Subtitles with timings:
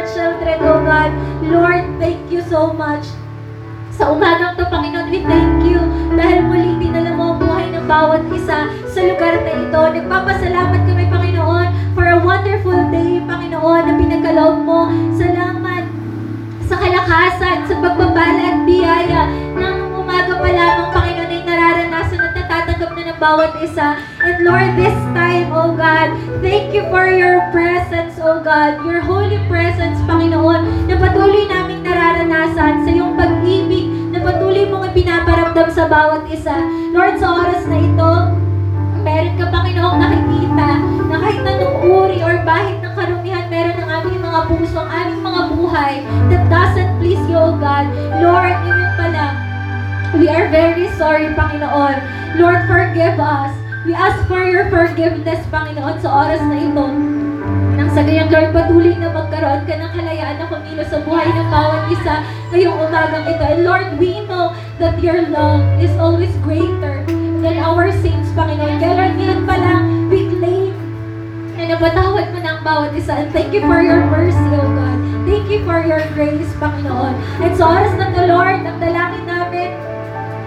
[0.00, 1.12] your children, O God.
[1.44, 3.04] Lord, thank you so much.
[3.92, 5.76] Sa umagang to, Panginoon, we thank you
[6.16, 9.80] dahil muli dinala mo ang buhay ng bawat isa sa lugar na ito.
[10.00, 14.88] Nagpapasalamat kami, Panginoon, for a wonderful day, Panginoon, na pinagkaloob mo.
[15.20, 15.84] Salamat
[16.64, 21.29] sa kalakasan, sa pagbabala at biyaya ng umaga pa lamang, Panginoon,
[21.60, 24.00] nararanasan at natatanggap na ng bawat isa.
[24.24, 29.36] And Lord, this time, oh God, thank you for your presence, oh God, your holy
[29.52, 36.24] presence, Panginoon, na patuloy naming nararanasan sa iyong pag-ibig, na patuloy mong ipinaparamdam sa bawat
[36.32, 36.56] isa.
[36.96, 38.10] Lord, sa oras na ito,
[39.04, 40.68] meron ka, Panginoong nakikita
[41.12, 45.20] na kahit anong uri or bahid ng karumihan meron ng aming mga puso, ang aming
[45.20, 45.94] mga buhay
[46.32, 47.84] that doesn't please you, O God.
[48.16, 49.39] Lord, yun pala.
[50.10, 51.96] We are very sorry, Panginoon.
[52.42, 53.54] Lord, forgive us.
[53.86, 56.84] We ask for your forgiveness, Panginoon, sa oras na ito.
[57.78, 61.48] Nang sa gayang Lord, patuloy na magkaroon ka ng kalayaan na kumilos sa buhay ng
[61.54, 63.44] bawat isa ngayong umagang ito.
[63.54, 64.50] And Lord, we know
[64.82, 67.06] that your love is always greater
[67.38, 68.82] than our sins, Panginoon.
[68.82, 70.74] Kaya Lord, ngayon pa lang, we claim
[71.54, 73.14] na napatawad mo ang bawat isa.
[73.14, 74.98] And thank you for your mercy, O God.
[75.22, 77.14] Thank you for your grace, Panginoon.
[77.46, 79.89] And sa oras na to, Lord, ang dalangin namin,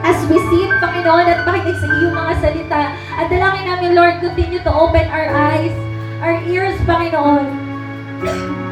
[0.03, 2.81] as we sit, Panginoon, at makinig sa iyong mga salita.
[3.15, 5.73] At dalangin namin, Lord, continue to open our eyes,
[6.19, 7.47] our ears, Panginoon.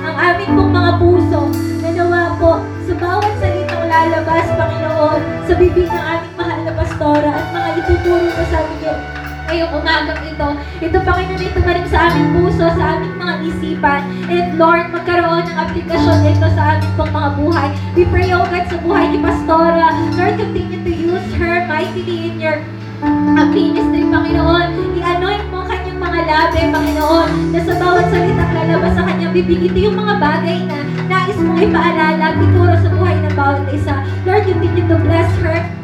[0.01, 1.41] ang aming pong mga puso,
[1.83, 2.51] na nawa po,
[2.87, 8.27] sa bawat salitang lalabas, Panginoon, sa bibig ng aming mahal na pastora at mga ituturo
[8.27, 9.20] mo sa amin
[9.51, 10.47] ngayong umagang ito.
[10.79, 14.01] Ito, Panginoon, ito pa rin sa aming puso, sa aming mga isipan.
[14.31, 17.69] And Lord, magkaroon ng aplikasyon ito sa aming pong mga buhay.
[17.99, 19.91] We pray, O God, sa buhay ni Pastora.
[20.15, 22.63] Lord, continue to use her mightily in your
[23.03, 24.95] uh, ministry, Panginoon.
[24.95, 29.67] I-anoint mo ang kanyang mga labi, Panginoon, na sa bawat salitang lalabas sa kanyang bibig,
[29.67, 30.79] ito yung mga bagay na
[31.11, 33.99] nais mong ipaalala, ituro sa buhay ng bawat isa.
[34.23, 35.80] Lord, continue to bless her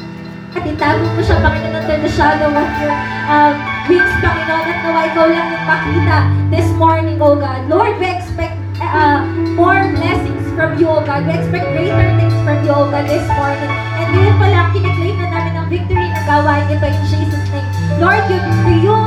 [0.65, 2.95] itago mo siya, Panginoon, under the shadow of your
[3.29, 3.53] um,
[3.85, 6.17] wings, Panginoon, at nawa ikaw lang yung makita
[6.49, 7.61] this morning, O God.
[7.69, 9.21] Lord, we expect uh,
[9.53, 11.27] more blessings from you, O God.
[11.27, 13.71] We expect greater things from you, O God, this morning.
[14.01, 17.69] And ngayon pa lang, kiniklaim na namin ang victory na gawain ito in Jesus' name.
[18.01, 18.97] Lord, you, to you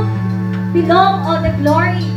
[0.71, 2.07] belong all the glory,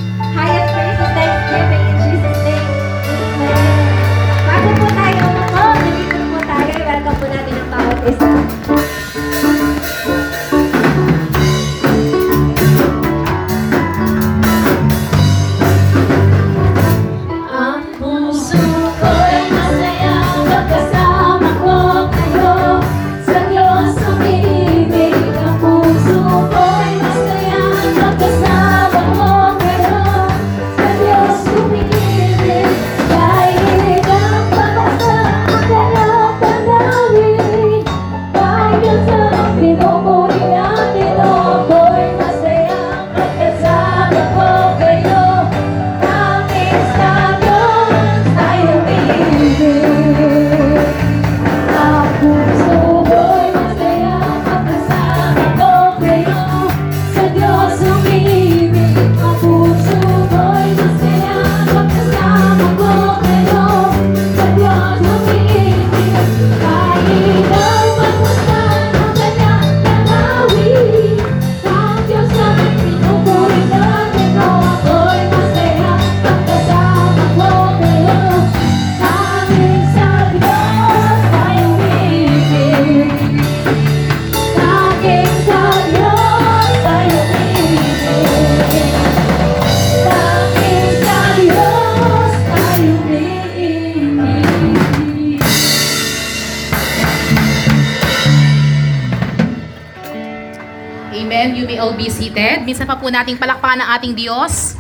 [103.15, 104.75] nating palakpakan ng ating Diyos.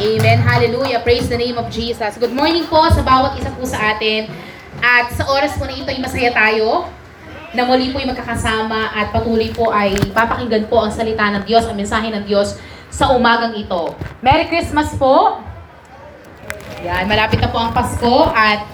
[0.00, 0.40] Amen.
[0.40, 1.04] Hallelujah.
[1.04, 2.16] Praise the name of Jesus.
[2.16, 4.32] Good morning po sa bawat isa po sa atin.
[4.80, 6.88] At sa oras po na ito ay masaya tayo
[7.52, 11.68] na muli po ay magkakasama at patuloy po ay papakinggan po ang salita ng Diyos,
[11.68, 12.56] ang mensahe ng Diyos
[12.88, 13.92] sa umagang ito.
[14.24, 15.44] Merry Christmas po!
[16.80, 18.64] Yan, malapit na po ang Pasko at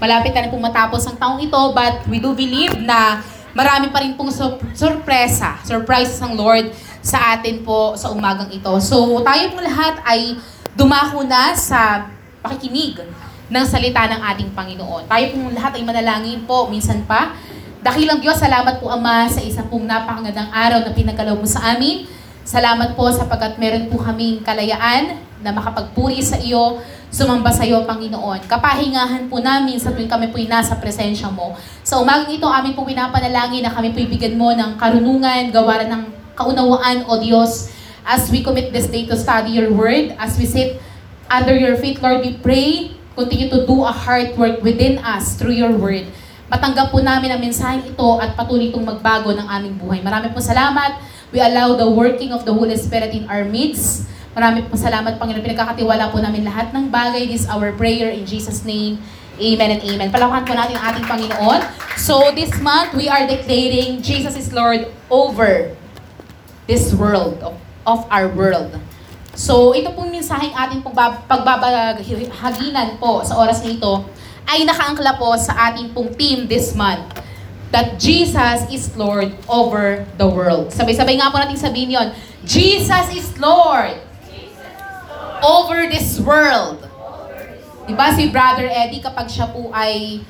[0.00, 3.20] malapit na rin po matapos ang taong ito but we do believe na
[3.52, 6.72] marami pa rin pong sur- sorpresa, surprises ng Lord
[7.04, 8.72] sa atin po sa umagang ito.
[8.80, 10.40] So tayo po lahat ay
[10.72, 12.08] dumako na sa
[12.40, 13.04] pakikinig
[13.52, 15.04] ng salita ng ating Panginoon.
[15.04, 17.36] Tayo po lahat ay manalangin po minsan pa.
[17.84, 22.08] Dakilang Diyos, salamat po Ama sa isa pong napakagandang araw na pinagkalaw mo sa amin.
[22.40, 26.80] Salamat po sapagkat meron po kaming kalayaan na makapagpuri sa iyo,
[27.12, 28.48] sumamba sa iyo, Panginoon.
[28.48, 31.52] Kapahingahan po namin sa tuwing kami po'y nasa presensya mo.
[31.84, 36.23] Sa umagang ito, amin po pinapanalangin na kami po'y bigyan mo ng karunungan, gawaran ng
[36.34, 37.70] kaunawaan, O Diyos,
[38.04, 40.78] as we commit this day to study your word, as we sit
[41.30, 45.56] under your feet, Lord, we pray, continue to do a heart work within us through
[45.56, 46.04] your word.
[46.52, 50.04] Matanggap po namin ang mensaheng ito at patuloy itong magbago ng aming buhay.
[50.04, 51.00] Marami po salamat.
[51.32, 54.06] We allow the working of the Holy Spirit in our midst.
[54.36, 55.42] Marami po salamat, Panginoon.
[55.42, 57.26] Pinagkakatiwala po namin lahat ng bagay.
[57.26, 59.00] This is our prayer in Jesus' name.
[59.34, 60.08] Amen and amen.
[60.14, 61.60] Palawakan po natin ang ating Panginoon.
[61.98, 65.74] So this month, we are declaring Jesus is Lord over
[66.66, 67.40] this world,
[67.86, 68.76] of, our world.
[69.34, 73.92] So, ito pong mensaheng ating pagbab- pagbabaghaginan po sa oras na ito
[74.46, 77.02] ay nakaangkla po sa ating pong team this month
[77.74, 80.70] that Jesus is Lord over the world.
[80.70, 82.08] Sabay-sabay nga po natin sabihin yon.
[82.46, 83.98] Jesus is Lord
[85.42, 86.86] over this world.
[87.84, 90.22] Diba si Brother Eddie kapag siya po ay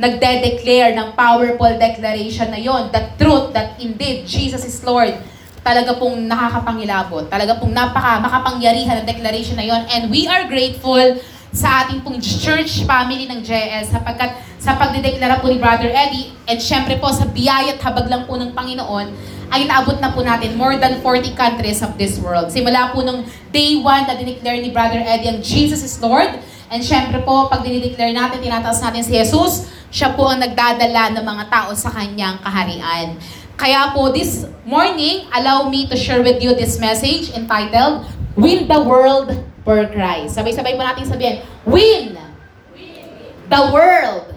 [0.00, 5.14] nagde-declare ng powerful declaration na yon, the truth that indeed Jesus is Lord,
[5.60, 7.28] talaga pong nakakapangilabot.
[7.28, 9.82] Talaga pong napaka makapangyarihan ang declaration na yon.
[9.92, 11.20] And we are grateful
[11.50, 16.62] sa ating pong church family ng JS sapagkat sa pagdedeklara po ni Brother Eddie and
[16.62, 19.10] syempre po sa biyaya at habag lang po ng Panginoon
[19.50, 22.54] ay naabot na po natin more than 40 countries of this world.
[22.54, 26.38] Simula po nung day 1 na dineclare ni Brother Eddie ang Jesus is Lord
[26.70, 31.24] and syempre po pag dinideclare natin, tinataas natin si Jesus, siya po ang nagdadala ng
[31.26, 33.18] mga tao sa kanyang kaharian.
[33.60, 38.80] Kaya po this morning, allow me to share with you this message entitled, Win the
[38.80, 39.36] World
[39.68, 40.32] for Christ.
[40.32, 42.16] Sabay-sabay po natin sabihin, Win
[43.52, 44.32] the world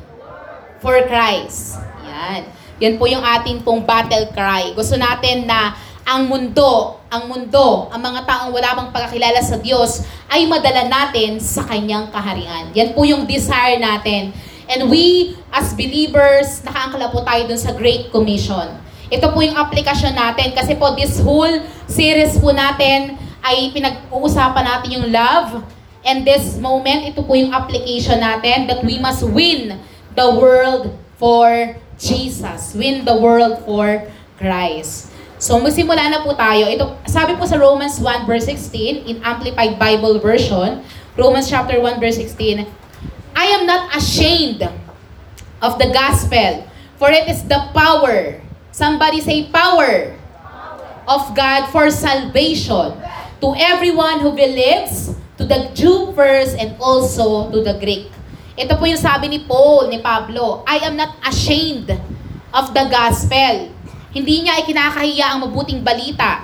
[0.83, 1.79] for Christ.
[2.03, 2.51] Yan.
[2.83, 4.75] Yan po yung ating pong battle cry.
[4.75, 5.71] Gusto natin na
[6.03, 11.39] ang mundo, ang mundo, ang mga taong wala pang pagkakilala sa Diyos ay madala natin
[11.39, 12.75] sa kanyang kaharian.
[12.75, 14.35] Yan po yung desire natin.
[14.67, 18.82] And we, as believers, nakaangkala po tayo dun sa Great Commission.
[19.13, 23.13] Ito po yung aplikasyon natin kasi po this whole series po natin
[23.45, 25.61] ay pinag-uusapan natin yung love.
[26.01, 29.77] And this moment, ito po yung application natin that we must win
[30.17, 32.73] the world for Jesus.
[32.73, 34.03] Win the world for
[34.41, 35.13] Christ.
[35.39, 36.67] So, magsimula na po tayo.
[36.67, 40.83] Ito, sabi po sa Romans 1 verse 16 in Amplified Bible Version,
[41.15, 42.67] Romans chapter 1 verse 16,
[43.35, 44.63] I am not ashamed
[45.63, 46.67] of the gospel,
[46.99, 48.42] for it is the power.
[48.73, 50.17] Somebody say power
[51.05, 52.97] of God for salvation
[53.37, 58.09] to everyone who believes, to the Jew first and also to the Greek.
[58.57, 61.93] Ito po yung sabi ni Paul, ni Pablo, I am not ashamed
[62.49, 63.69] of the gospel.
[64.09, 66.41] Hindi niya ikinakahiya ang mabuting balita.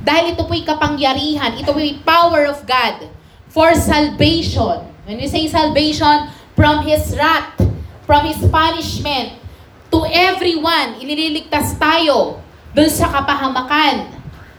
[0.00, 3.12] Dahil ito po'y kapangyarihan, ito po'y power of God
[3.52, 4.88] for salvation.
[5.04, 7.60] When we say salvation, from His wrath,
[8.08, 9.36] from His punishment,
[9.88, 12.40] to everyone, ilililigtas tayo
[12.76, 14.12] dun sa kapahamakan,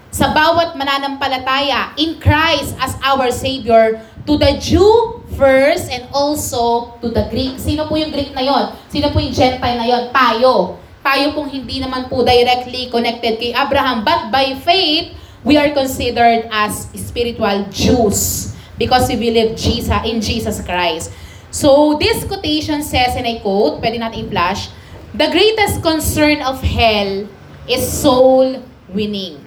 [0.10, 7.14] sa bawat mananampalataya in Christ as our Savior, to the Jew first and also to
[7.14, 7.62] the Greek.
[7.62, 8.74] Sino po yung Greek na yon?
[8.90, 10.10] Sino po yung Gentile na yon?
[10.10, 10.82] Tayo.
[11.00, 15.16] Tayo pong hindi naman po directly connected kay Abraham, but by faith,
[15.48, 21.16] we are considered as spiritual Jews because we believe Jesus in Jesus Christ.
[21.50, 24.70] So this quotation says, and I quote, pwede natin i-flash,
[25.10, 27.26] The greatest concern of hell
[27.66, 28.62] is soul
[28.94, 29.42] winning.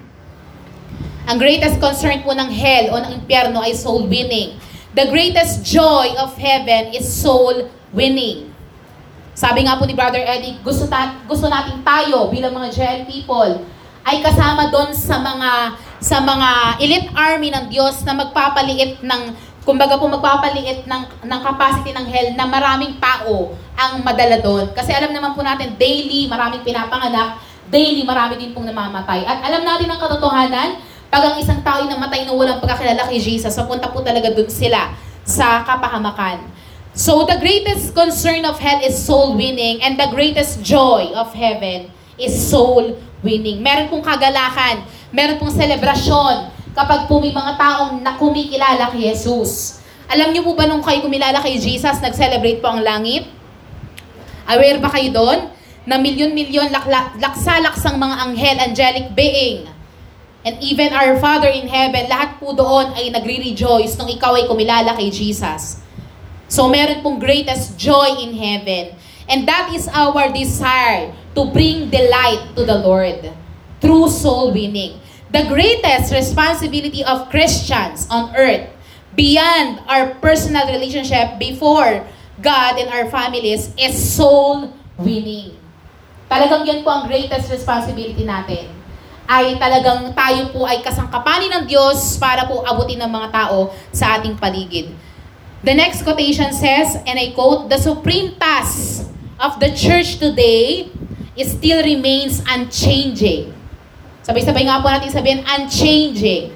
[1.23, 4.59] Ang greatest concern po ng hell o ng impyerno ay soul winning.
[4.91, 8.51] The greatest joy of heaven is soul winning.
[9.31, 13.63] Sabi nga po ni Brother Eddie, gusto, ta- gusto natin tayo bilang mga GL people
[14.03, 16.49] ay kasama doon sa mga sa mga
[16.83, 19.21] elite army ng Diyos na magpapaliit ng
[19.63, 24.71] kumbaga po magpapaliit ng, ng capacity ng hell na maraming tao ang madala doon.
[24.71, 27.41] Kasi alam naman po natin, daily maraming pinapanganak
[27.73, 29.25] daily marami din pong namamatay.
[29.25, 30.69] At alam natin ang katotohanan,
[31.09, 34.49] pag ang isang tao ay namatay na walang pagkakilala kay Jesus, papunta po talaga dun
[34.49, 34.93] sila
[35.25, 36.45] sa kapahamakan.
[36.93, 41.89] So the greatest concern of hell is soul winning and the greatest joy of heaven
[42.21, 42.93] is soul
[43.25, 43.65] winning.
[43.65, 49.81] Meron pong kagalakan, meron pong selebrasyon kapag po may mga taong na kumikilala kay Jesus.
[50.05, 53.25] Alam niyo po ba nung kayo kumilala kay Jesus, nag-celebrate po ang langit?
[54.47, 55.39] Aware ba kayo doon?
[55.83, 56.71] Na milyon-milyon
[57.19, 59.67] laksa-laksang mga anghel, angelic being,
[60.43, 64.91] and even our Father in heaven, lahat po doon ay nagre-rejoice nung ikaw ay kumilala
[64.91, 65.79] kay Jesus.
[66.51, 68.99] So meron pong greatest joy in heaven.
[69.31, 73.31] And that is our desire to bring delight to the Lord
[73.79, 74.99] through soul winning.
[75.31, 78.67] The greatest responsibility of Christians on earth
[79.15, 82.03] beyond our personal relationship before
[82.43, 85.55] God and our families is soul winning.
[86.27, 88.67] Talagang yan po ang greatest responsibility natin.
[89.23, 94.19] Ay talagang tayo po ay kasangkapanin ng Diyos para po abutin ng mga tao sa
[94.19, 94.91] ating paligid.
[95.63, 99.07] The next quotation says, and I quote, The supreme task
[99.39, 100.91] of the church today
[101.39, 103.55] is still remains unchanging.
[104.27, 106.51] Sabay-sabay nga po natin sabihin, unchanging.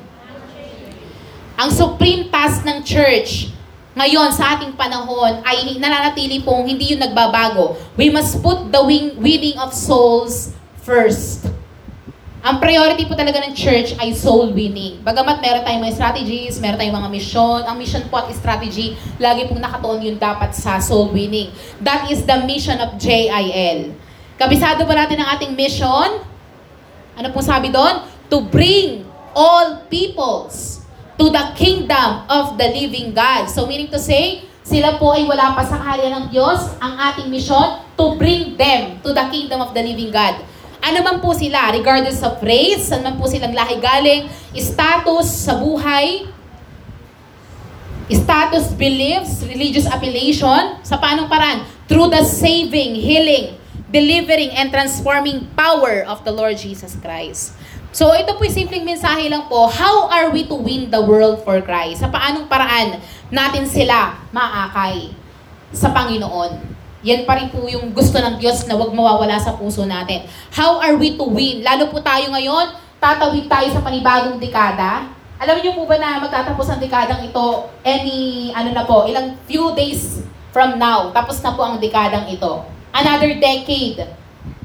[1.55, 3.55] Ang supreme task ng church
[3.97, 7.81] ngayon sa ating panahon ay nananatili pong hindi yung nagbabago.
[7.97, 8.81] We must put the
[9.17, 10.53] winning of souls
[10.85, 11.49] first.
[12.45, 15.01] Ang priority po talaga ng church ay soul winning.
[15.01, 19.49] Bagamat meron tayong mga strategies, meron tayong mga mission, ang mission po at strategy, lagi
[19.49, 21.49] pong nakatuon yun dapat sa soul winning.
[21.81, 23.97] That is the mission of JIL.
[24.37, 26.21] Kabisado ba natin ang ating mission?
[27.17, 28.05] Ano pong sabi doon?
[28.29, 30.86] To bring all peoples
[31.17, 33.49] to the kingdom of the living God.
[33.49, 36.77] So meaning to say, sila po ay wala pa sa kaharian ng Diyos.
[36.77, 40.37] Ang ating mission, to bring them to the kingdom of the living God.
[40.77, 45.57] Ano man po sila, regardless of race, saan man po silang lahi galing, status sa
[45.57, 46.29] buhay,
[48.07, 51.65] status, beliefs, religious affiliation, sa paanong paraan?
[51.89, 53.57] Through the saving, healing,
[53.89, 57.57] delivering, and transforming power of the Lord Jesus Christ.
[57.95, 61.63] So ito po simpleng mensahe lang po, how are we to win the world for
[61.63, 62.03] Christ?
[62.03, 62.99] Sa paanong paraan
[63.31, 65.15] natin sila maakay
[65.71, 66.75] sa Panginoon?
[67.07, 70.27] Yan pa rin po yung gusto ng Diyos na wag mawawala sa puso natin.
[70.51, 71.63] How are we to win?
[71.63, 75.07] Lalo po tayo ngayon, tatawid tayo sa panibagong dekada.
[75.37, 79.71] Alam niyo po ba na magtatapos ang dekadang ito any, ano na po, ilang few
[79.77, 82.65] days from now, tapos na po ang dekadang ito.
[82.89, 84.01] Another decade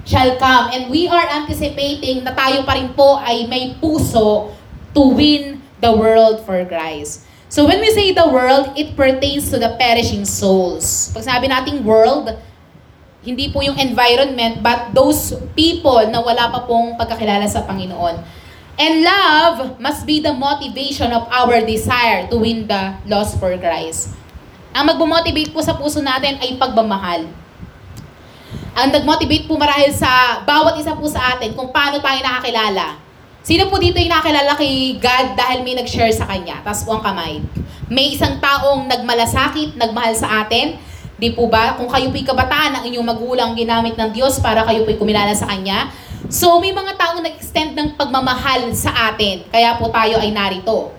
[0.06, 0.70] shall come.
[0.74, 4.54] And we are anticipating na tayo pa rin po ay may puso
[4.92, 7.26] to win the world for Christ.
[7.52, 11.12] So when we say the world, it pertains to the perishing souls.
[11.12, 12.32] Pag sabi nating world,
[13.22, 18.18] hindi po yung environment, but those people na wala pa pong pagkakilala sa Panginoon.
[18.80, 24.16] And love must be the motivation of our desire to win the lost for Christ.
[24.72, 27.28] Ang magmomotivate po sa puso natin ay pagmamahal.
[28.72, 32.96] Ang nag-motivate po marahil sa bawat isa po sa atin kung paano tayo nakakilala.
[33.44, 36.64] Sino po dito yung nakakilala kay God dahil may nag-share sa Kanya?
[36.64, 37.44] Taas po ang kamay.
[37.92, 40.80] May isang taong nagmalasakit, nagmahal sa atin.
[41.20, 41.76] Di po ba?
[41.76, 45.52] Kung kayo po'y kabataan, ang inyong magulang ginamit ng Diyos para kayo po'y kumilala sa
[45.52, 45.92] Kanya.
[46.32, 49.44] So, may mga taong nag-extend ng pagmamahal sa atin.
[49.52, 50.96] Kaya po tayo ay narito.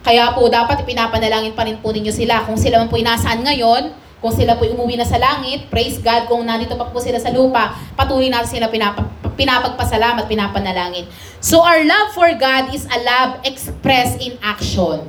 [0.00, 2.40] Kaya po, dapat ipinapanalangin pa rin po ninyo sila.
[2.48, 6.28] Kung sila man po'y nasaan ngayon, kung sila po'y umuwi na sa langit, praise God.
[6.28, 11.08] Kung nandito pa po sila sa lupa, patuloy natin sila pinapa, pinapagpasalamat, pinapanalangin.
[11.40, 15.08] So our love for God is a love expressed in action.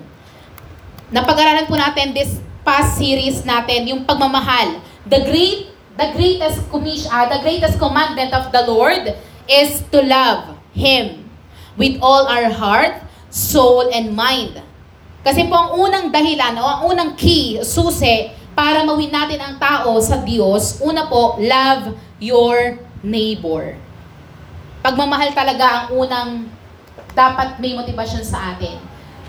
[1.12, 4.80] Napag-aralan po natin this past series natin, yung pagmamahal.
[5.04, 9.12] The great, the greatest commission, ah, the greatest commandment of the Lord
[9.44, 11.28] is to love Him
[11.76, 14.56] with all our heart, soul, and mind.
[15.22, 19.98] Kasi po ang unang dahilan o ang unang key, susi, para mawin natin ang tao
[19.98, 23.74] sa Diyos, una po, love your neighbor.
[24.86, 26.46] Pagmamahal talaga ang unang
[27.18, 28.78] dapat may motivasyon sa atin.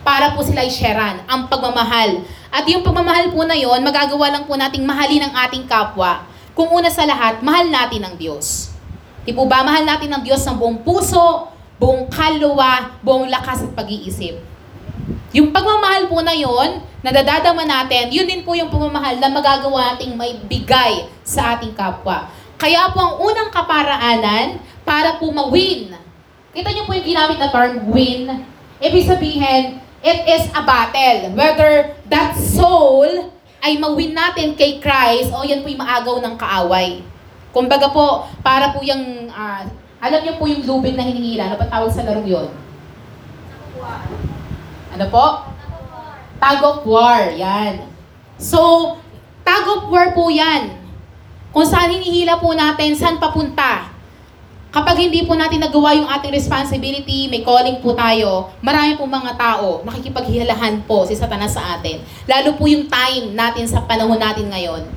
[0.05, 2.21] Para po sila i-sharean ang pagmamahal.
[2.53, 6.29] At yung pagmamahal po na yon, magagawa lang po nating mahalin ang ating kapwa.
[6.53, 8.77] Kung una sa lahat, mahal natin ang Diyos.
[9.25, 11.49] Di po ba, mahal natin ang Diyos ng buong puso,
[11.81, 14.52] buong kaluluwa, buong lakas at pag-iisip.
[15.33, 20.13] Yung pagmamahal po na yon, nadadadama natin, yun din po yung pagmamahal na magagawa nating
[20.13, 22.29] may bigay sa ating kapwa.
[22.61, 25.97] Kaya po ang unang kaparaanan para po ma-win.
[26.53, 28.45] Kita niyo po yung ginamit na term win.
[28.77, 31.33] Ibig sabihin, it is a battle.
[31.33, 33.33] Whether that soul
[33.65, 37.01] ay ma-win natin kay Christ o yan po yung maagaw ng kaaway.
[37.57, 39.65] Kumbaga po, para po yung ah,
[40.03, 41.55] Alam niyo po yung lubid na hinihila.
[41.71, 42.51] Ano sa larong yon?
[44.93, 45.27] Ano po?
[46.37, 47.33] Tag of war.
[47.33, 47.89] Yan.
[48.37, 48.95] So,
[49.41, 50.77] tag of war po yan.
[51.53, 53.93] Kung saan hinihila po natin, saan papunta.
[54.73, 59.37] Kapag hindi po natin nagawa yung ating responsibility, may calling po tayo, marami po mga
[59.37, 62.01] tao nakikipaghihalahan po si Satanas sa atin.
[62.25, 64.89] Lalo po yung time natin sa panahon natin ngayon.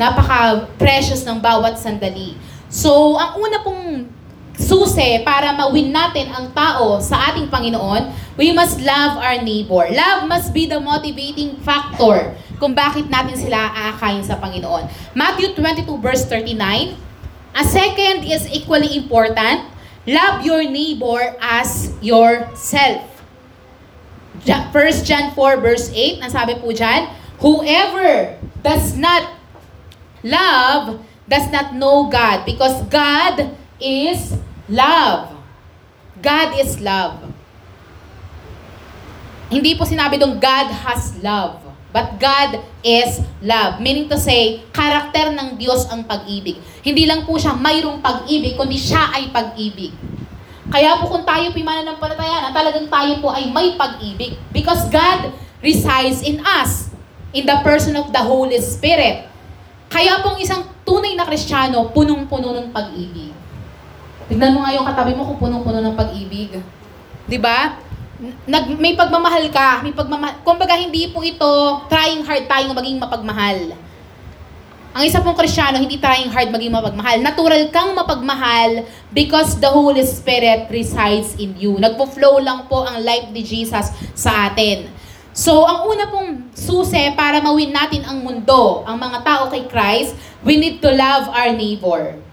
[0.00, 2.40] Napaka-precious ng bawat sandali.
[2.72, 4.08] So, ang una pong
[4.54, 9.86] susi para ma-win natin ang tao sa ating Panginoon, we must love our neighbor.
[9.90, 14.86] Love must be the motivating factor kung bakit natin sila aakayin sa Panginoon.
[15.12, 16.94] Matthew 22 verse 39,
[17.54, 19.70] A second is equally important.
[20.06, 23.02] Love your neighbor as yourself.
[24.44, 27.10] Ja- 1 John 4 verse 8, ang sabi po dyan,
[27.42, 29.34] Whoever does not
[30.22, 34.36] love does not know God because God is
[34.68, 35.34] love.
[36.22, 37.20] God is love.
[39.52, 41.60] Hindi po sinabi dong God has love.
[41.94, 43.78] But God is love.
[43.78, 46.58] Meaning to say, karakter ng Diyos ang pag-ibig.
[46.82, 49.94] Hindi lang po siya mayroong pag-ibig, kundi siya ay pag-ibig.
[50.74, 54.34] Kaya po kung tayo pinananampalataya na talagang tayo po ay may pag-ibig.
[54.50, 55.30] Because God
[55.62, 56.90] resides in us.
[57.34, 59.26] In the person of the Holy Spirit.
[59.86, 63.33] Kaya pong isang tunay na Kristiyano, punong-puno ng pag-ibig.
[64.28, 66.56] Tignan mo nga yung katabi mo kung punong-puno ng pag-ibig.
[67.28, 67.80] 'Di ba?
[68.48, 70.40] Nag, may pagmamahal ka, may pagmamahal.
[70.46, 71.44] Kumbaga hindi po ito
[71.90, 73.74] trying hard tayong maging mapagmahal.
[74.94, 77.18] Ang isa pong Kristiyano, hindi trying hard maging mapagmahal.
[77.18, 81.74] Natural kang mapagmahal because the Holy Spirit resides in you.
[81.82, 84.86] Nagpo-flow lang po ang life ni Jesus sa atin.
[85.34, 90.14] So, ang una pong susi para mawin natin ang mundo, ang mga tao kay Christ,
[90.46, 92.23] we need to love our neighbor.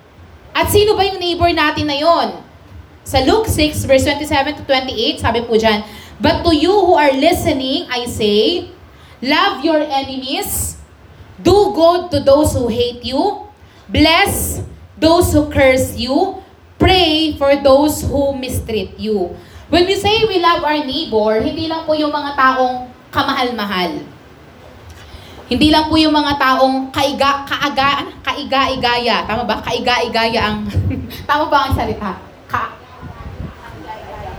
[0.51, 2.43] At sino ba yung neighbor natin na yon?
[3.01, 5.83] Sa Luke 6, verse 27 to 28, sabi po dyan,
[6.21, 8.69] But to you who are listening, I say,
[9.21, 10.81] Love your enemies,
[11.37, 13.45] do good to those who hate you,
[13.85, 14.65] bless
[14.97, 16.41] those who curse you,
[16.81, 19.37] pray for those who mistreat you.
[19.69, 24.01] When we say we love our neighbor, hindi lang po yung mga taong kamahal-mahal.
[25.51, 28.15] Hindi lang po yung mga taong kaiga, kaaga, ano?
[28.23, 29.27] kaiga-igaya.
[29.27, 29.59] Tama ba?
[29.59, 30.63] Kaiga-igaya ang...
[31.27, 32.15] tama ba ang salita?
[32.47, 32.71] Ka,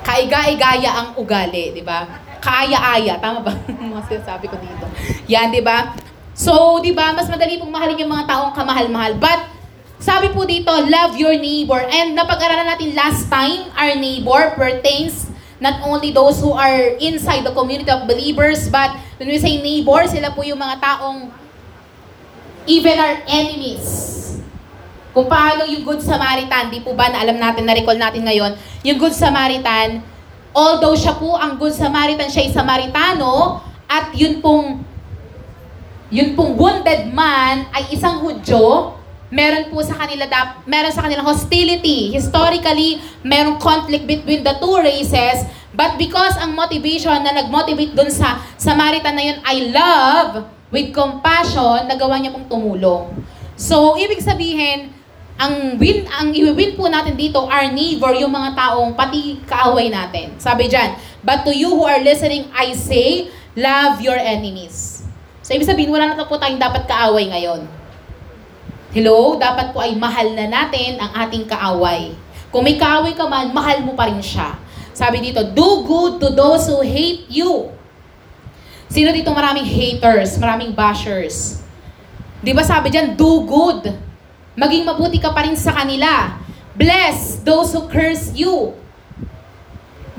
[0.01, 2.09] kaiga-igaya ang ugali, di ba?
[2.41, 3.53] Kaaya-aya, tama ba?
[3.93, 4.89] Mga sinasabi ko dito.
[5.29, 5.93] Yan, di ba?
[6.33, 9.21] So, di ba, mas madali pong mahalin yung mga taong kamahal-mahal.
[9.21, 9.53] But,
[10.01, 11.85] sabi po dito, love your neighbor.
[11.93, 15.29] And napag-aralan natin last time, our neighbor pertains
[15.63, 20.03] not only those who are inside the community of believers, but when we say neighbor,
[20.11, 21.31] sila po yung mga taong
[22.67, 24.11] even our enemies.
[25.15, 28.99] Kung paano yung Good Samaritan, di po ba na alam natin, na-recall natin ngayon, yung
[28.99, 30.03] Good Samaritan,
[30.51, 34.83] although siya po ang Good Samaritan, siya ay Samaritano, at yun pong,
[36.11, 38.99] yun pong wounded man ay isang Hudyo,
[39.33, 42.13] meron po sa kanila, dap, meron sa kanila hostility.
[42.13, 48.45] Historically, merong conflict between the two races, but because ang motivation na nag-motivate dun sa
[48.61, 50.33] Samaritan na yun ay love,
[50.73, 53.13] with compassion, nagawa niya pong tumulong.
[53.61, 54.89] So, ibig sabihin,
[55.37, 60.33] ang win ang i-win po natin dito our neighbor yung mga taong pati kaaway natin.
[60.41, 65.05] Sabi diyan, but to you who are listening I say, love your enemies.
[65.45, 67.82] So ibig sabihin wala na po tayong dapat kaaway ngayon.
[68.93, 72.13] Hello, dapat po ay mahal na natin ang ating kaaway.
[72.53, 74.61] Kung may kaaway ka man, mahal mo pa rin siya.
[74.93, 77.73] Sabi dito, do good to those who hate you.
[78.93, 81.65] Sino dito maraming haters, maraming bashers?
[82.45, 83.97] Di ba sabi diyan, do good.
[84.61, 86.37] Maging mabuti ka pa rin sa kanila.
[86.77, 88.77] Bless those who curse you.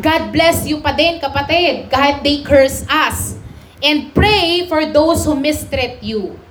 [0.02, 3.38] God bless you pa din, kapatid, kahit they curse us.
[3.86, 6.42] And pray for those who mistreat you.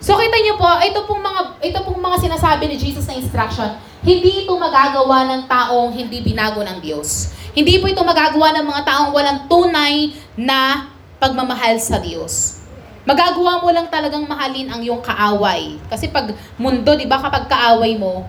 [0.00, 3.68] So kita niyo po, ito pong mga ito pong mga sinasabi ni Jesus na instruction,
[4.00, 7.36] hindi ito magagawa ng taong hindi binago ng Diyos.
[7.52, 10.88] Hindi po ito magagawa ng mga taong walang tunay na
[11.20, 12.64] pagmamahal sa Diyos.
[13.04, 15.76] Magagawa mo lang talagang mahalin ang iyong kaaway.
[15.92, 18.24] Kasi pag mundo, di ba, kapag kaaway mo,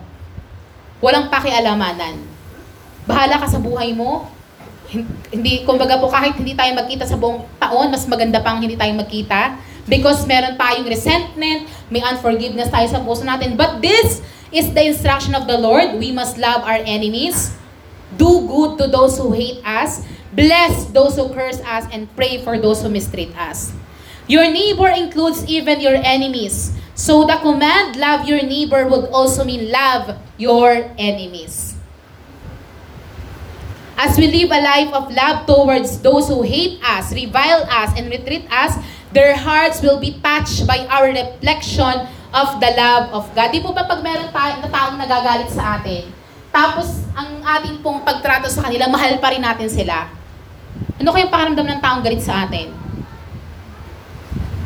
[1.00, 2.20] walang pakialamanan.
[3.08, 4.28] Bahala ka sa buhay mo.
[4.92, 8.76] Hin- Hindi, kumbaga po, kahit hindi tayo magkita sa buong taon, mas maganda pang hindi
[8.76, 9.56] tayo magkita.
[9.88, 13.58] Because meron tayong resentment, may unforgiveness tayo sa puso natin.
[13.58, 14.22] But this
[14.54, 15.98] is the instruction of the Lord.
[15.98, 17.50] We must love our enemies.
[18.14, 20.04] Do good to those who hate us.
[20.32, 23.72] Bless those who curse us and pray for those who mistreat us.
[24.28, 26.72] Your neighbor includes even your enemies.
[26.94, 31.74] So the command, love your neighbor, would also mean love your enemies.
[33.96, 38.10] As we live a life of love towards those who hate us, revile us, and
[38.10, 38.76] retreat us,
[39.12, 43.52] their hearts will be touched by our reflection of the love of God.
[43.52, 46.08] Di po ba pag meron tayo na taong nagagalit sa atin,
[46.48, 50.08] tapos ang ating pong pagtrato sa kanila, mahal pa rin natin sila.
[50.96, 52.72] Ano kayong pakiramdam ng taong galit sa atin?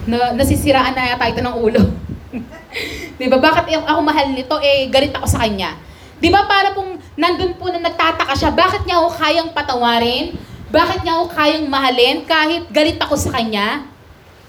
[0.07, 1.83] Na, nasisiraan na yata ito ng ulo.
[3.19, 3.43] Di ba?
[3.43, 5.75] Bakit ako mahal nito, eh, galit ako sa kanya?
[6.17, 10.39] Di ba para pong nandun po na nagtataka siya, bakit niya ako kayang patawarin?
[10.71, 13.96] Bakit niya ako kayang mahalin kahit galit ako sa kanya?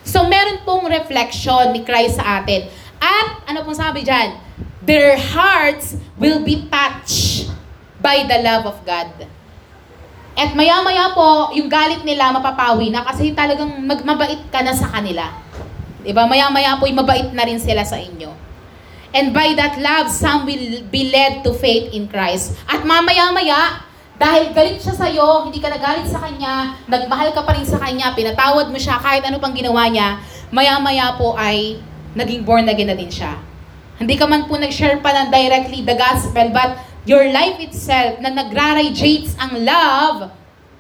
[0.08, 2.72] So, meron pong reflection ni Christ sa atin.
[2.98, 4.40] At, ano pong sabi dyan?
[4.88, 7.52] Their hearts will be touched
[8.00, 9.28] by the love of God.
[10.38, 15.34] At maya-maya po, yung galit nila mapapawi na kasi talagang magmabait ka na sa kanila.
[16.06, 16.24] Diba?
[16.24, 18.32] Maya-maya po, yung mabait na rin sila sa inyo.
[19.12, 22.56] And by that love, some will be led to faith in Christ.
[22.70, 23.87] At mamaya-maya,
[24.18, 28.18] dahil galit siya sa'yo, hindi ka nagalit sa kanya, nagmahal ka pa rin sa kanya,
[28.18, 30.18] pinatawad mo siya kahit ano pang ginawa niya,
[30.50, 31.78] maya-maya po ay
[32.18, 33.38] naging born again na din siya.
[34.02, 38.34] Hindi ka man po nag-share pa ng directly the gospel, but your life itself na
[38.34, 40.34] nagra-radiates ang love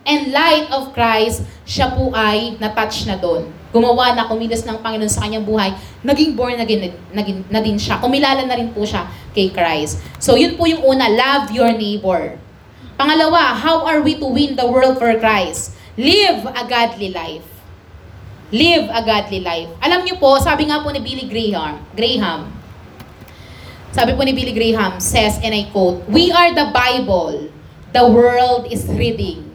[0.09, 3.53] and light of Christ, siya po ay na-touch na doon.
[3.69, 8.01] Gumawa na, kumilos ng Panginoon sa kanyang buhay, naging born again naging, na din siya.
[8.01, 9.05] Kumilala na rin po siya
[9.37, 10.01] kay Christ.
[10.17, 12.46] So yun po yung una, love your neighbor.
[12.97, 15.77] Pangalawa, how are we to win the world for Christ?
[15.93, 17.45] Live a godly life.
[18.49, 19.69] Live a godly life.
[19.85, 22.49] Alam niyo po, sabi nga po ni Billy Graham, Graham,
[23.93, 27.53] sabi po ni Billy Graham, says, and I quote, We are the Bible
[27.93, 29.45] the world is reading.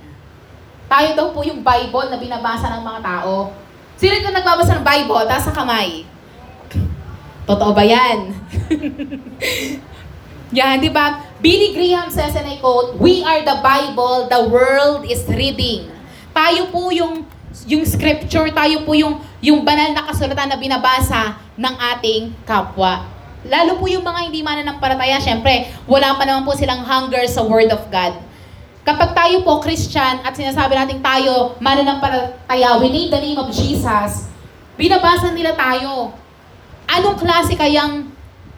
[0.91, 3.55] Tayo daw po yung Bible na binabasa ng mga tao.
[3.97, 5.25] Sino yung nagbabasa ng Bible?
[5.31, 6.05] Taas kamay.
[7.47, 8.35] Totoo ba yan?
[10.53, 11.25] yan, di ba?
[11.41, 15.89] Billy Graham says, and I quote, We are the Bible the world is reading.
[16.37, 17.25] Tayo po yung
[17.65, 23.09] yung scripture, tayo po yung yung banal na kasulatan na binabasa ng ating kapwa.
[23.43, 27.73] Lalo po yung mga hindi mananampalataya, syempre, wala pa naman po silang hunger sa Word
[27.75, 28.15] of God.
[28.87, 34.31] Kapag tayo po Christian at sinasabi natin tayo mananampalataya, we need the name of Jesus,
[34.77, 36.15] binabasa nila tayo.
[36.87, 38.13] Anong klase kayang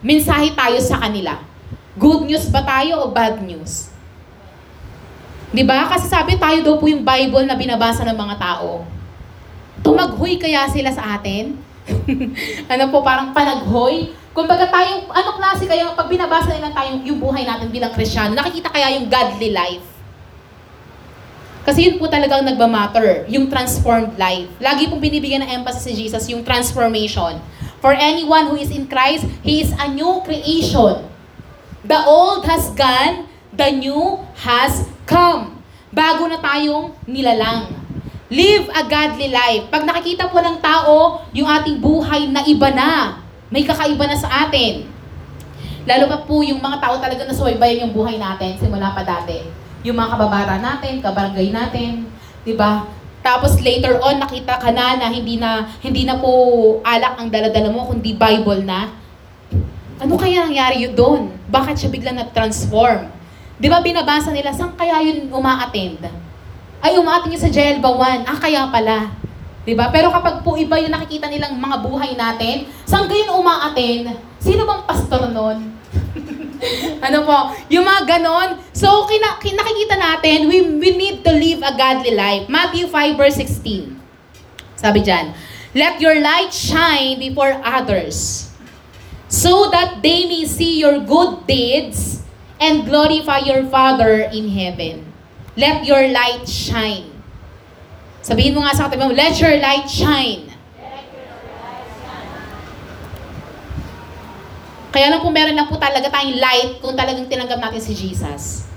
[0.05, 1.54] mensahe tayo sa kanila?
[1.95, 3.95] Good news ba tayo o bad news?
[5.55, 5.87] 'Di ba?
[5.87, 8.83] Kasi sabi tayo daw po yung Bible na binabasa ng mga tao.
[9.87, 11.55] Tumaghoy kaya sila sa atin?
[12.73, 14.11] ano po, parang panaghoy?
[14.35, 18.73] Kumbaga tayo, ano klase kaya pag binabasa nila tayo yung buhay natin bilang Kristiyano, nakikita
[18.73, 19.87] kaya yung godly life?
[21.65, 24.51] Kasi yun po talagang nagmamatter, yung transformed life.
[24.59, 27.38] Lagi pong binibigyan ng emphasis si Jesus, yung transformation.
[27.79, 31.13] For anyone who is in Christ, he is a new creation.
[31.85, 35.61] The old has gone, the new has come.
[35.93, 37.77] Bago na tayong nilalang.
[38.33, 39.69] Live a godly life.
[39.69, 43.21] Pag nakikita po ng tao, yung ating buhay na iba na.
[43.53, 44.89] May kakaiba na sa atin.
[45.85, 49.45] Lalo pa po yung mga tao talaga na subaybayan yung buhay natin simula pa dati.
[49.85, 52.09] Yung mga kababata natin, kabarangay natin,
[52.49, 52.89] 'di ba?
[53.21, 56.33] Tapos later on nakita ka na na hindi na hindi na po
[56.81, 58.89] alak ang daladala mo kundi Bible na.
[60.01, 61.23] Ano kaya nangyari yun doon?
[61.55, 63.07] Bakit siya bigla nag-transform?
[63.55, 66.02] Di ba binabasa nila, saan kaya yun uma-attend?
[66.83, 68.27] Ay, uma-attend yun sa Jelba 1.
[68.27, 69.15] Ah, kaya pala.
[69.63, 69.94] Di ba?
[69.94, 74.19] Pero kapag po iba yung nakikita nilang mga buhay natin, saan kayo uma-attend?
[74.42, 75.79] Sino bang pastor nun?
[77.07, 77.38] ano po?
[77.71, 78.59] Yung mga ganon.
[78.75, 82.50] So, kina, kin- nakikita natin, we, we need to live a godly life.
[82.50, 83.94] Matthew 5 verse 16.
[84.75, 85.33] Sabi dyan,
[85.75, 88.44] Let your light shine before others,
[89.35, 92.23] so that they may see your good deeds
[92.63, 95.11] and glorify your Father in heaven.
[95.59, 97.11] Let your light shine.
[98.23, 100.55] Sabihin mo nga sa katabi mo, let your light shine.
[104.95, 108.71] Kaya lang po meron lang po talaga tayong light kung talagang tinanggap natin si Jesus.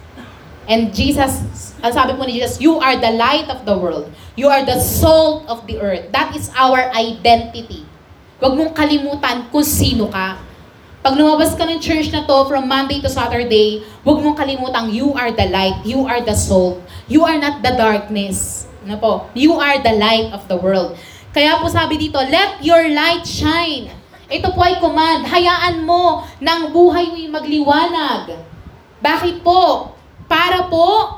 [0.67, 1.39] And Jesus,
[1.79, 4.09] ang sabi po ni Jesus, you are the light of the world.
[4.35, 6.11] You are the salt of the earth.
[6.11, 7.86] That is our identity.
[8.37, 10.37] Huwag mong kalimutan kung sino ka.
[11.01, 15.09] Pag lumabas ka ng church na to from Monday to Saturday, huwag mong kalimutan, you
[15.17, 16.77] are the light, you are the salt.
[17.09, 18.69] You are not the darkness.
[18.85, 19.11] Ano po?
[19.33, 20.93] You are the light of the world.
[21.33, 23.89] Kaya po sabi dito, let your light shine.
[24.29, 25.25] Ito po ay command.
[25.25, 28.37] Hayaan mo ng buhay mo'y magliwanag.
[29.01, 29.95] Bakit po?
[30.29, 31.17] Para po,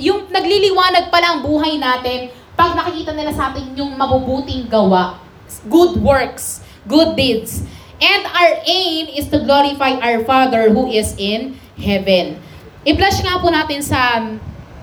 [0.00, 5.23] yung nagliliwanag pala ang buhay natin pag nakikita nila sa atin yung mabubuting gawa.
[5.68, 7.64] Good works, good deeds.
[8.02, 12.36] And our aim is to glorify our Father who is in heaven.
[12.84, 14.20] I-flash nga po natin sa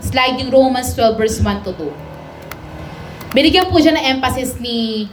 [0.01, 3.37] slide yung Romans 12 verse 1 to 2.
[3.37, 5.07] Binigyan po siya ng emphasis ni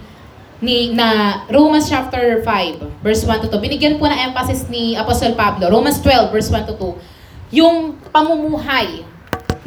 [0.58, 3.62] ni na Romans chapter 5 verse 1 to 2.
[3.62, 6.74] Binigyan po ng emphasis ni Apostle Pablo, Romans 12 verse 1 to
[7.52, 7.60] 2.
[7.62, 9.06] Yung pamumuhay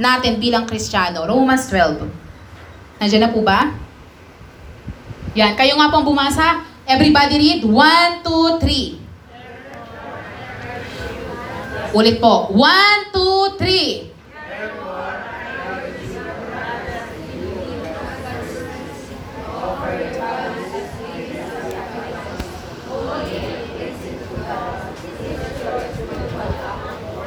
[0.01, 2.09] natin bilang Kristiyano, Romans 12.
[2.99, 3.80] Nandiyan na po ba?
[5.31, 6.59] Yan, kayo nga pong bumasa.
[6.83, 7.63] Everybody read.
[7.63, 8.99] 1, 2, 3.
[11.95, 12.51] Ulit po.
[12.51, 14.11] 1, 2, 3.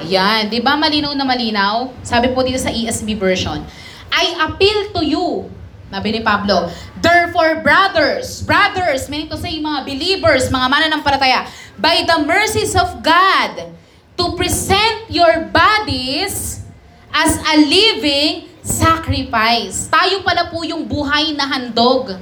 [0.04, 1.88] Yan, 'di ba malinaw na malinaw?
[2.04, 3.64] Sabi po dito sa ESV version,
[4.12, 5.48] I appeal to you.
[5.94, 6.66] Sabi ni Pablo,
[6.98, 11.46] Therefore, brothers, brothers, meaning to say mga believers, mga mananampalataya,
[11.78, 13.70] by the mercies of God,
[14.18, 16.66] to present your bodies
[17.14, 19.86] as a living sacrifice.
[19.86, 22.18] Tayo pala po yung buhay na handog.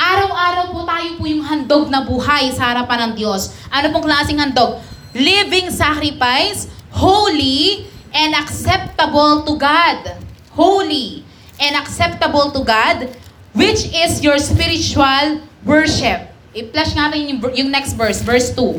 [0.00, 3.52] Araw-araw po tayo po yung handog na buhay sa harapan ng Diyos.
[3.68, 4.80] Ano pong klaseng handog?
[5.12, 7.84] Living sacrifice, holy,
[8.16, 10.24] and acceptable to God.
[10.56, 11.23] Holy
[11.60, 13.10] and acceptable to God,
[13.54, 16.30] which is your spiritual worship.
[16.54, 18.78] I-flash natin yung, yung next verse, verse 2.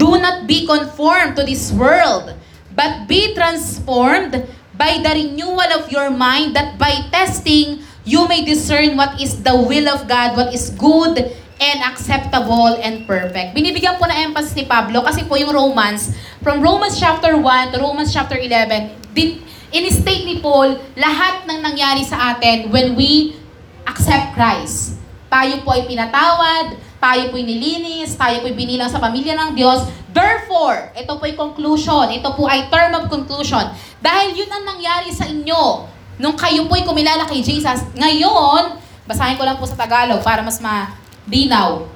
[0.00, 2.32] Do not be conformed to this world,
[2.72, 4.48] but be transformed
[4.80, 9.52] by the renewal of your mind, that by testing you may discern what is the
[9.52, 11.20] will of God, what is good
[11.60, 13.52] and acceptable and perfect.
[13.52, 17.84] Binibigyan po na emphasis ni Pablo kasi po yung Romans, from Romans chapter 1 to
[17.84, 23.38] Romans chapter 11, din, in-state ni Paul lahat ng nangyari sa atin when we
[23.86, 24.98] accept Christ.
[25.30, 29.50] Tayo po ay pinatawad, tayo po ay nilinis, tayo po ay binilang sa pamilya ng
[29.54, 29.86] Diyos.
[30.10, 33.70] Therefore, ito po ay conclusion, ito po ay term of conclusion.
[34.02, 35.86] Dahil yun ang nangyari sa inyo
[36.18, 37.86] nung kayo po ay kumilala kay Jesus.
[37.94, 38.74] Ngayon,
[39.06, 41.86] basahin ko lang po sa Tagalog para mas malinaw.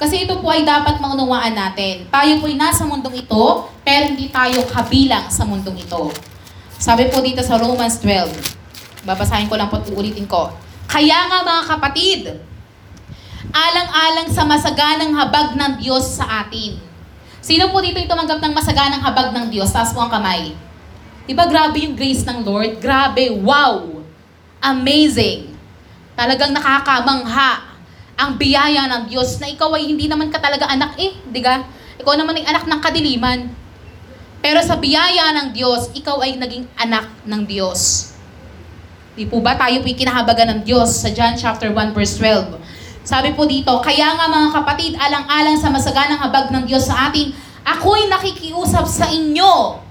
[0.00, 2.08] Kasi ito po ay dapat maunawaan natin.
[2.08, 6.08] Tayo po ay nasa mundong ito, pero hindi tayo kabilang sa mundong ito.
[6.78, 10.54] Sabi po dito sa Romans 12, babasahin ko lang po at uulitin ko.
[10.86, 12.20] Kaya nga mga kapatid,
[13.50, 16.78] alang-alang sa masaganang habag ng Diyos sa atin.
[17.42, 19.74] Sino po dito yung tumanggap ng masaganang habag ng Diyos?
[19.74, 20.54] Taas po ang kamay.
[21.26, 22.78] Diba grabe yung grace ng Lord?
[22.78, 23.98] Grabe, wow!
[24.62, 25.50] Amazing!
[26.14, 27.74] Talagang nakakamangha
[28.18, 31.66] ang biyaya ng Diyos na ikaw ay hindi naman ka talaga anak eh, di ka?
[31.98, 33.50] Ikaw naman ay anak ng kadiliman.
[34.38, 38.12] Pero sa biyaya ng Diyos, ikaw ay naging anak ng Diyos.
[39.18, 42.54] Di po ba tayo po'y kinahabagan ng Diyos sa John chapter 1 verse 12.
[43.02, 47.34] Sabi po dito, kaya nga mga kapatid, alang-alang sa masaganang habag ng Diyos sa atin,
[47.66, 49.82] ako'y nakikiusap sa inyo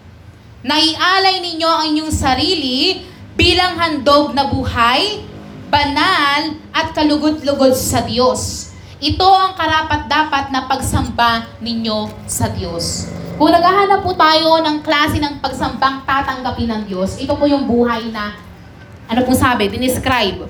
[0.64, 3.04] na ialay ninyo ang inyong sarili
[3.36, 5.28] bilang handog na buhay,
[5.68, 8.72] banal at kalugod-lugod sa Diyos.
[9.04, 13.12] Ito ang karapat-dapat na pagsamba ninyo sa Diyos.
[13.38, 18.10] Kung naghahanap po tayo ng klase ng pagsambang tatanggapin ng Diyos, ito po yung buhay
[18.10, 18.34] na,
[19.06, 20.50] ano pong sabi, dinescribe.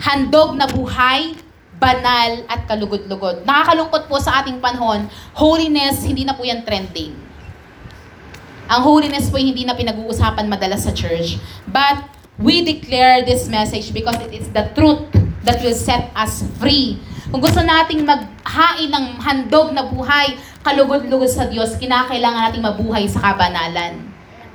[0.00, 1.36] Handog na buhay,
[1.76, 3.44] banal at kalugod-lugod.
[3.44, 5.04] Nakakalungkot po sa ating panahon,
[5.36, 7.12] holiness, hindi na po yan trending.
[8.72, 11.36] Ang holiness po hindi na pinag-uusapan madalas sa church.
[11.68, 12.08] But
[12.40, 15.12] we declare this message because it is the truth
[15.44, 17.04] that will set us free.
[17.28, 23.20] Kung gusto nating maghain ng handog na buhay, kalugod-lugod sa Diyos, kinakailangan nating mabuhay sa
[23.20, 24.00] kabanalan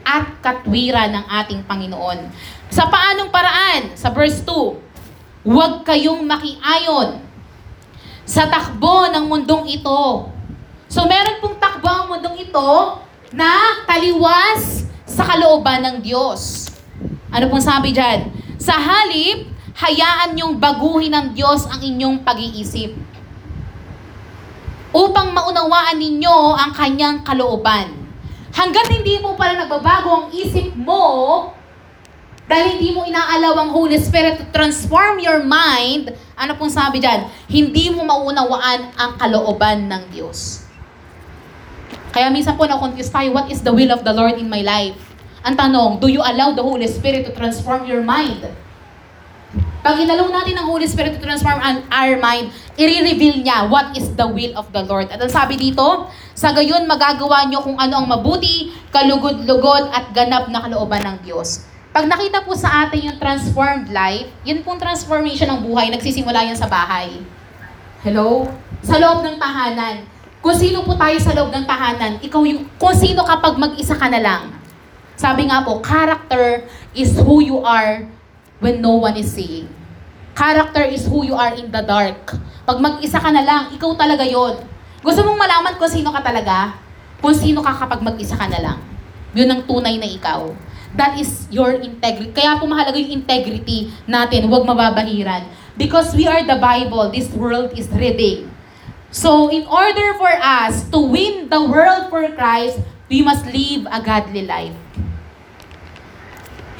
[0.01, 2.33] at katwiran ng ating Panginoon.
[2.73, 3.93] Sa paanong paraan?
[3.93, 7.21] Sa verse 2, Huwag kayong makiayon
[8.25, 10.31] sa takbo ng mundong ito.
[10.89, 12.69] So meron pong takbo ang mundong ito
[13.35, 16.73] na taliwas sa kalooban ng Diyos.
[17.29, 18.33] Ano pong sabi dyan?
[18.57, 22.93] Sa halip, hayaan niyong baguhin ng Diyos ang inyong pag-iisip
[24.93, 27.89] upang maunawaan ninyo ang kanyang kalooban.
[28.53, 31.49] Hanggat hindi mo pala nagbabago ang isip mo,
[32.45, 37.25] dahil hindi mo inaalaw ang Holy Spirit to transform your mind, ano pong sabi dyan?
[37.49, 40.69] Hindi mo maunawaan ang kalooban ng Diyos.
[42.13, 45.01] Kaya minsan po na-confuse tayo, what is the will of the Lord in my life?
[45.41, 48.45] Ang tanong, do you allow the Holy Spirit to transform your mind?
[49.83, 54.09] Pag inalaw natin ang Holy Spirit to transform an- our mind, i-reveal niya what is
[54.17, 55.11] the will of the Lord.
[55.13, 60.49] At ang sabi dito, sa gayon magagawa niyo kung ano ang mabuti, kalugod-lugod at ganap
[60.49, 61.69] na kalooban ng Diyos.
[61.93, 66.57] Pag nakita po sa atin yung transformed life, yun pong transformation ng buhay, nagsisimula yan
[66.57, 67.21] sa bahay.
[68.01, 68.49] Hello?
[68.81, 70.01] Sa loob ng tahanan.
[70.41, 74.09] Kung sino po tayo sa loob ng tahanan, ikaw yung, kung sino kapag mag-isa ka
[74.09, 74.49] na lang.
[75.13, 76.65] Sabi nga po, character
[76.97, 78.09] is who you are
[78.63, 79.67] when no one is seeing.
[80.31, 82.39] Character is who you are in the dark.
[82.63, 84.63] Pag mag-isa ka na lang, ikaw talaga yon.
[85.03, 86.79] Gusto mong malaman kung sino ka talaga?
[87.19, 88.79] Kung sino ka kapag mag-isa ka na lang.
[89.35, 90.47] Yun ang tunay na ikaw.
[90.95, 92.31] That is your integrity.
[92.31, 94.47] Kaya po mahalaga yung integrity natin.
[94.47, 95.43] Huwag mababahiran.
[95.75, 97.11] Because we are the Bible.
[97.11, 98.47] This world is reading.
[99.13, 104.01] So, in order for us to win the world for Christ, we must live a
[104.01, 104.73] godly life.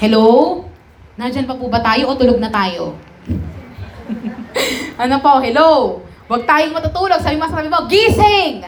[0.02, 0.73] Hello?
[1.14, 2.97] Nandyan pa po ba tayo o tulog na tayo?
[5.03, 5.38] ano po?
[5.38, 6.01] Hello?
[6.26, 7.22] Huwag tayong matutulog.
[7.22, 8.66] Sabi mo, sabi mo, gising!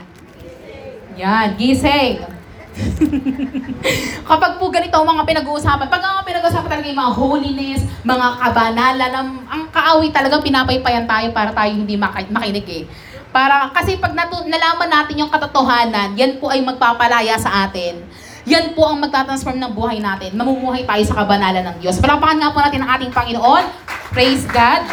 [1.18, 2.22] Yan, gising.
[4.30, 9.12] Kapag po ganito ang mga pinag-uusapan, pag ang pinag-uusapan talaga yung mga holiness, mga kabanalan,
[9.16, 12.84] ang, ang kaaway talagang pinapaypayan tayo para tayo hindi maki- makinig eh.
[13.34, 18.05] Para, kasi pag natu- nalaman natin yung katotohanan, yan po ay magpapalaya sa atin.
[18.46, 20.38] Yan po ang magtatransform ng buhay natin.
[20.38, 21.98] Mamumuhay tayo sa kabanalan ng Diyos.
[21.98, 23.66] Palapakan nga po natin ang ating Panginoon.
[24.14, 24.86] Praise God.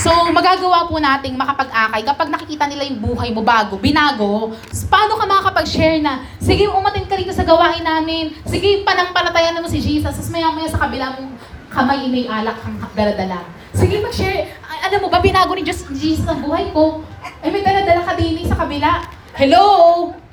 [0.00, 4.54] So, magagawa po nating makapag-akay kapag nakikita nila yung buhay mo bago, binago,
[4.86, 9.82] paano ka makakapag-share na, sige, umatin ka rito sa gawain namin, sige, panampalatayan mo si
[9.82, 11.32] Jesus, tapos maya-maya sa kabila mong
[11.72, 13.44] kamay may alak kang daladala.
[13.74, 14.54] Sige, mag-share.
[14.84, 17.02] Alam mo ba, binago ni Diyos, Jesus ang buhay ko.
[17.42, 19.02] Ay, may daladala ka din sa kabila.
[19.34, 20.25] Hello?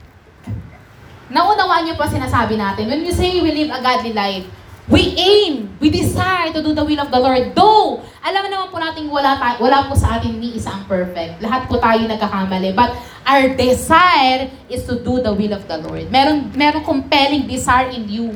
[1.32, 2.89] Naunawaan niyo po sinasabi natin.
[2.91, 4.43] When we say we live a godly life,
[4.91, 7.55] we aim, we desire to do the will of the Lord.
[7.55, 11.39] Though, alam naman po natin wala, tayo, wala po sa atin ni isa ang perfect.
[11.39, 12.76] Lahat po tayo nagkakamali.
[12.76, 12.91] But
[13.24, 16.11] our desire is to do the will of the Lord.
[16.11, 18.36] Meron, meron compelling desire in you.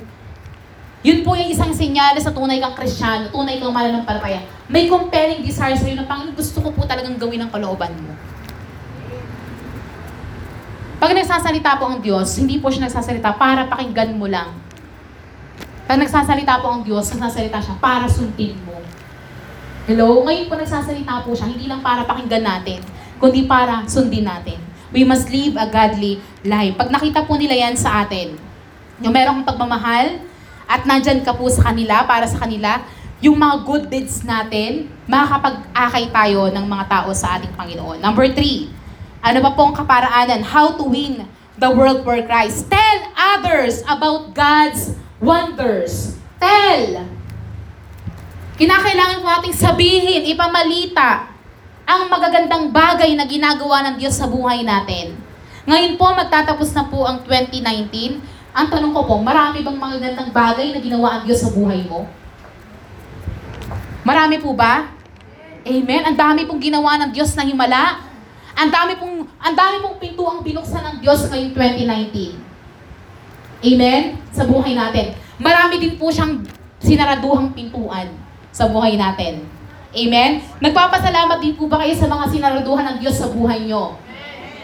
[1.05, 4.43] Yun po yung isang senyales sa tunay kang kristyano, tunay kang mananampalataya.
[4.67, 8.11] May compelling desire sa'yo na Panginoon, gusto ko po talagang gawin ang kalooban mo.
[10.97, 14.49] Pag nagsasalita po ang Diyos, hindi po siya nagsasalita para pakinggan mo lang.
[15.85, 18.81] Pag nagsasalita po ang Diyos, nagsasalita siya para sundin mo.
[19.85, 20.25] Hello?
[20.25, 22.81] Ngayon po nagsasalita po siya, hindi lang para pakinggan natin,
[23.21, 24.57] kundi para sundin natin.
[24.89, 26.73] We must live a godly life.
[26.81, 28.33] Pag nakita po nila yan sa atin,
[28.97, 30.17] yung meron kang pagmamahal,
[30.65, 32.81] at nandyan ka po sa kanila, para sa kanila,
[33.21, 38.01] yung mga good deeds natin, makakapag-akay tayo ng mga tao sa ating Panginoon.
[38.01, 38.73] Number three,
[39.22, 40.45] ano ba pong kaparaanan?
[40.45, 41.26] How to win
[41.57, 42.70] the world for Christ.
[42.70, 46.15] Tell others about God's wonders.
[46.38, 47.09] Tell!
[48.57, 51.34] Kinakailangan po nating sabihin, ipamalita
[51.86, 55.18] ang magagandang bagay na ginagawa ng Diyos sa buhay natin.
[55.65, 58.22] Ngayon po, magtatapos na po ang 2019.
[58.57, 62.09] Ang tanong ko po, marami bang magagandang bagay na ginawa ang Diyos sa buhay mo?
[64.01, 64.89] Marami po ba?
[65.68, 66.01] Amen.
[66.07, 68.07] Ang dami pong ginawa ng Diyos na himala.
[68.58, 72.34] Ang dami pong ang dami pong pintuang binuksan ng Diyos ngayong 2019.
[73.62, 74.01] Amen?
[74.34, 75.14] Sa buhay natin.
[75.38, 76.41] Marami din po siyang
[76.82, 78.10] sinaraduhang pintuan
[78.49, 79.45] sa buhay natin.
[79.93, 80.41] Amen?
[80.58, 83.93] Nagpapasalamat din po ba kayo sa mga sinaraduhan ng Diyos sa buhay nyo?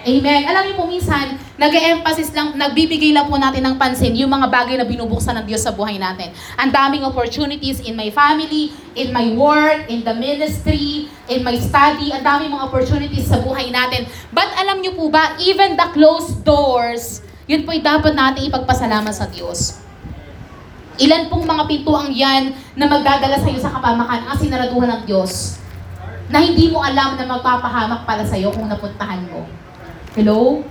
[0.04, 0.44] Amen.
[0.44, 4.76] Alam niyo po minsan, nag-emphasis lang, nagbibigay lang po natin ng pansin yung mga bagay
[4.76, 6.36] na binubuksan ng Diyos sa buhay natin.
[6.60, 12.12] Ang daming opportunities in my family, in my work, in the ministry, in my study,
[12.12, 14.08] ang daming mga opportunities sa buhay natin.
[14.36, 19.28] But alam niyo po ba, even the closed doors, yun po'y dapat natin ipagpasalamat sa
[19.32, 19.80] Diyos.
[21.00, 25.58] Ilan pong mga pintuang yan na magdadala sa iyo sa kapamakan ang sinaraduhan ng Diyos
[26.30, 29.50] na hindi mo alam na magpapahamak pala sa iyo kung napuntahan mo.
[30.14, 30.62] Hello?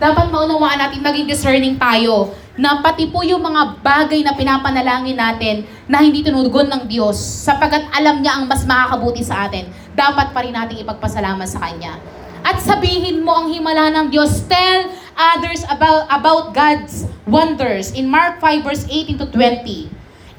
[0.00, 5.64] Dapat maunawaan natin maging discerning tayo na pati po yung mga bagay na pinapanalangin natin
[5.88, 9.64] na hindi tinugon ng Diyos sapagat alam niya ang mas makakabuti sa atin,
[9.96, 11.96] dapat pa rin natin ipagpasalamat sa Kanya.
[12.44, 14.44] At sabihin mo ang himala ng Diyos.
[14.44, 17.96] Tell others about, about God's wonders.
[17.96, 19.88] In Mark 5 verse 18 to 20.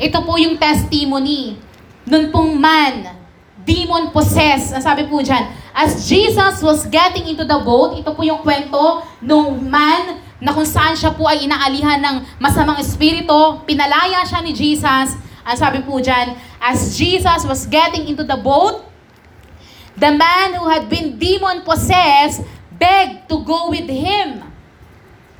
[0.01, 1.57] Ito po yung testimony
[2.05, 3.17] nun pong man,
[3.61, 4.73] demon possessed.
[4.73, 9.05] Ang sabi po dyan, as Jesus was getting into the boat, ito po yung kwento
[9.21, 14.51] nung man na kung saan siya po ay inaalihan ng masamang espiritu, pinalaya siya ni
[14.51, 15.13] Jesus.
[15.45, 18.81] Ang sabi po dyan, as Jesus was getting into the boat,
[19.93, 22.41] the man who had been demon possessed
[22.73, 24.41] begged to go with him.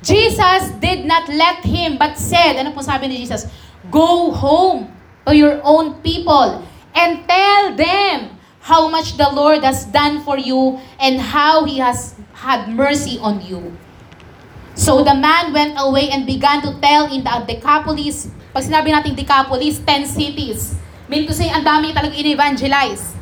[0.02, 3.50] Jesus did not let him, but said, ano po sabi ni Jesus?
[3.90, 4.86] Go home
[5.26, 6.62] to your own people
[6.94, 12.14] and tell them how much the Lord has done for you and how He has
[12.34, 13.74] had mercy on you.
[14.72, 19.12] So the man went away and began to tell in the Decapolis, pag sinabi natin
[19.16, 20.76] Decapolis, 10 cities.
[21.08, 23.12] Mean to say, ang dami talagang in-evangelize.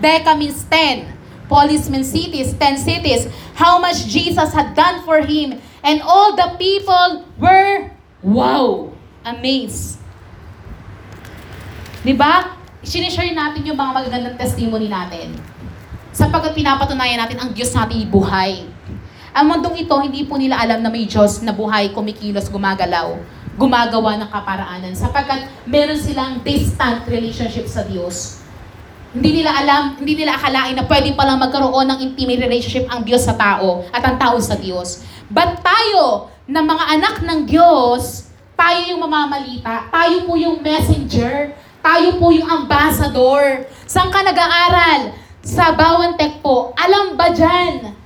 [0.00, 1.16] Deca means 10.
[1.48, 5.58] policemen cities, 10 cities, how much Jesus had done for him.
[5.82, 7.90] And all the people were,
[8.22, 8.92] wow,
[9.22, 10.02] amazed.
[12.02, 12.58] Di ba?
[12.86, 15.34] Sinishare natin yung mga magagandang testimony natin.
[16.14, 18.66] Sapagkat pinapatunayan natin ang Diyos natin buhay.
[19.36, 23.20] Ang mundong ito, hindi po nila alam na may Diyos na buhay, kumikilos, gumagalaw,
[23.60, 24.96] gumagawa ng kaparaanan.
[24.96, 28.40] Sapagkat meron silang distant relationship sa Diyos.
[29.12, 33.28] Hindi nila alam, hindi nila akalain na pwede palang magkaroon ng intimate relationship ang Diyos
[33.28, 35.04] sa tao at ang tao sa Diyos.
[35.28, 41.52] But tayo, na mga anak ng Diyos, tayo yung mamamalita, tayo po yung messenger,
[41.84, 43.68] tayo po yung ambassador.
[43.84, 45.12] Saan ka nag-aaral?
[45.44, 46.72] Sa Bawantek po.
[46.74, 48.05] Alam ba dyan?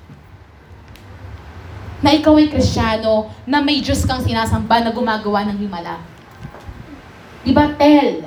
[2.00, 6.00] Na ikaw ay kristyano, na may Diyos kang sinasamba na gumagawa ng himala.
[7.44, 8.24] Diba, tell?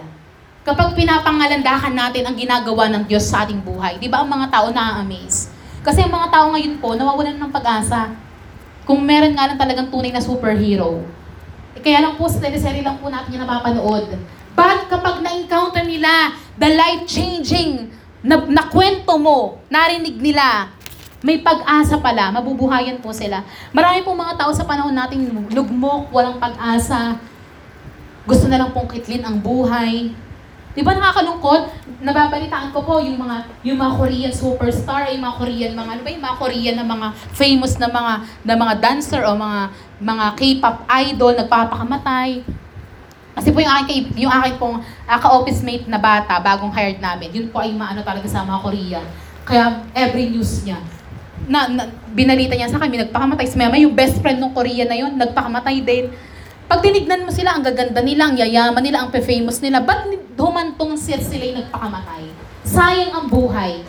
[0.63, 4.71] Kapag pinapangalandakan natin ang ginagawa ng Diyos sa ating buhay, di ba ang mga tao
[4.71, 5.51] na-amaze?
[5.84, 8.15] Kasi ang mga tao ngayon po, nawawalan ng pag-asa.
[8.88, 11.03] Kung meron nga lang talagang tunay na superhero.
[11.76, 14.15] Eh, kaya lang po sa teleserye lang po natin yung napapanood.
[14.55, 17.91] But kapag na-encounter nila the life-changing
[18.24, 20.71] na, na kwento mo, narinig nila,
[21.24, 23.47] may pag-asa pala, mabubuhayan po sila.
[23.71, 25.24] Marami pong mga tao sa panahon natin
[25.55, 27.15] lugmok, walang pag-asa,
[28.28, 30.11] gusto na lang pong kitlin ang buhay.
[30.76, 31.95] Di ba nakakalungkot?
[32.03, 36.09] Nababalitaan ko po yung mga yung mga Korean superstar, yung mga Korean mga ano ba
[36.09, 39.61] yung mga Korean na mga famous na mga na mga dancer o mga
[40.01, 42.41] mga K-pop idol nagpapakamatay.
[43.38, 47.30] Kasi po yung aking yung aking pong uh, ka-office mate na bata bagong hired namin,
[47.30, 49.05] yun po ay maano talaga sa mga Korean.
[49.45, 50.82] Kaya every news niya
[51.47, 51.83] na, na
[52.13, 53.45] binalita niya sa akin, may nagpakamatay.
[53.47, 56.11] Si Mama, yung best friend ng Korean na yun, nagpakamatay din.
[56.67, 60.07] Pag tinignan mo sila, ang gaganda nila, ang yayaman nila, ang famous nila, ba't
[60.39, 62.23] humantong sila sila yung nagpakamatay?
[62.63, 63.83] Sayang ang buhay.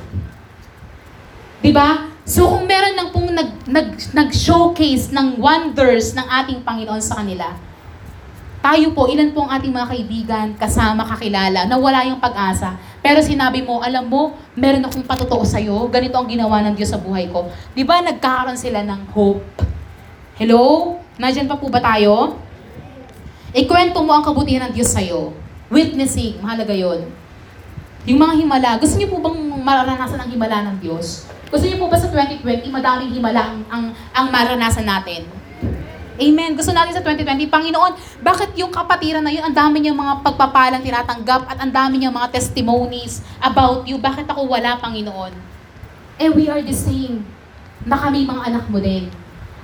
[1.65, 2.13] Di ba?
[2.25, 7.53] So kung meron nang pong nag, nag, nag-showcase ng wonders ng ating Panginoon sa kanila,
[8.65, 12.81] tayo po, ilan po ang ating mga kaibigan, kasama, kakilala, na wala yung pag-asa.
[13.05, 16.97] Pero sinabi mo, alam mo, meron akong patotoo sa'yo, ganito ang ginawa ng Diyos sa
[16.97, 17.53] buhay ko.
[17.77, 19.45] Di ba nagkakaroon sila ng hope?
[20.41, 20.97] Hello?
[21.21, 22.41] Nandiyan pa po ba tayo?
[23.53, 25.37] Ikwento mo ang kabutihan ng Diyos sa'yo.
[25.69, 27.05] Witnessing, mahalaga yon.
[28.09, 31.29] Yung mga himala, gusto niyo po bang maranasan ang himala ng Diyos?
[31.53, 33.85] Gusto niyo po ba sa 2020, madaming himala ang, ang,
[34.17, 35.44] ang maranasan natin?
[36.15, 36.55] Amen.
[36.55, 40.79] Gusto natin sa 2020, Panginoon, bakit yung kapatiran na yun, ang dami niyang mga pagpapalang
[40.79, 43.99] tinatanggap at ang dami niyang mga testimonies about you.
[43.99, 45.35] Bakit ako wala, Panginoon?
[46.23, 47.27] Eh, we are the same.
[47.83, 49.11] Na kami mga anak mo din.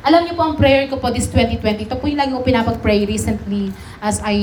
[0.02, 1.86] Alam niyo po ang prayer ko po this 2020.
[1.86, 3.70] Ito po yung lagi ko pinapag-pray recently
[4.02, 4.34] as I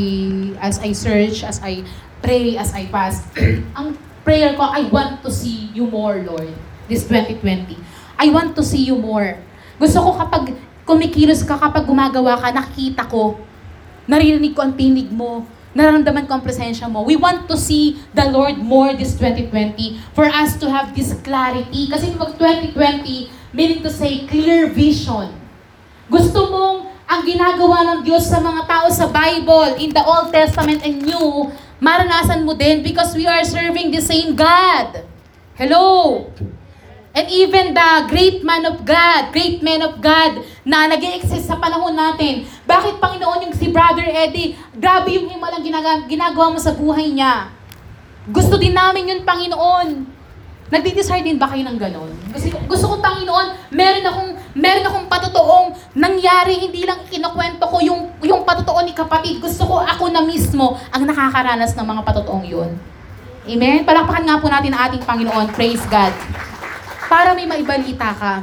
[0.64, 1.84] as I search, as I
[2.24, 3.28] pray, as I fast.
[3.78, 6.56] ang prayer ko, I want to see you more, Lord.
[6.88, 7.76] This 2020.
[8.16, 9.36] I want to see you more.
[9.76, 10.56] Gusto ko kapag
[10.88, 13.36] kumikilos ka, kapag gumagawa ka, nakikita ko,
[14.08, 15.44] naririnig ko ang tinig mo,
[15.76, 17.04] nararamdaman ko ang presensya mo.
[17.04, 21.92] We want to see the Lord more this 2020 for us to have this clarity.
[21.92, 22.74] Kasi mag 2020,
[23.52, 25.36] meaning to say, clear vision.
[26.08, 26.78] Gusto mong
[27.08, 31.52] ang ginagawa ng Diyos sa mga tao sa Bible, in the Old Testament and New,
[31.84, 35.04] maranasan mo din because we are serving the same God.
[35.60, 36.26] Hello?
[37.18, 41.58] And even the great man of God, great man of God na nag exist sa
[41.58, 42.46] panahon natin.
[42.70, 47.50] Bakit Panginoon yung si Brother Eddie, grabe yung himalang ginagawa, ginagawa mo sa buhay niya.
[48.30, 50.06] Gusto din namin yun, Panginoon.
[50.70, 52.14] Nagdi-desire din ba kayo ng ganon?
[52.30, 58.14] Kasi gusto ko, Panginoon, meron akong, meron akong patotoong nangyari, hindi lang kinukwento ko yung,
[58.22, 59.42] yung patotoo ni kapatid.
[59.42, 62.78] Gusto ko ako na mismo ang nakakaranas ng mga patotoong yun.
[63.50, 63.90] Amen?
[63.90, 65.50] Palakpakan nga po natin ang ating Panginoon.
[65.58, 66.14] Praise God
[67.08, 68.34] para may maibalita ka.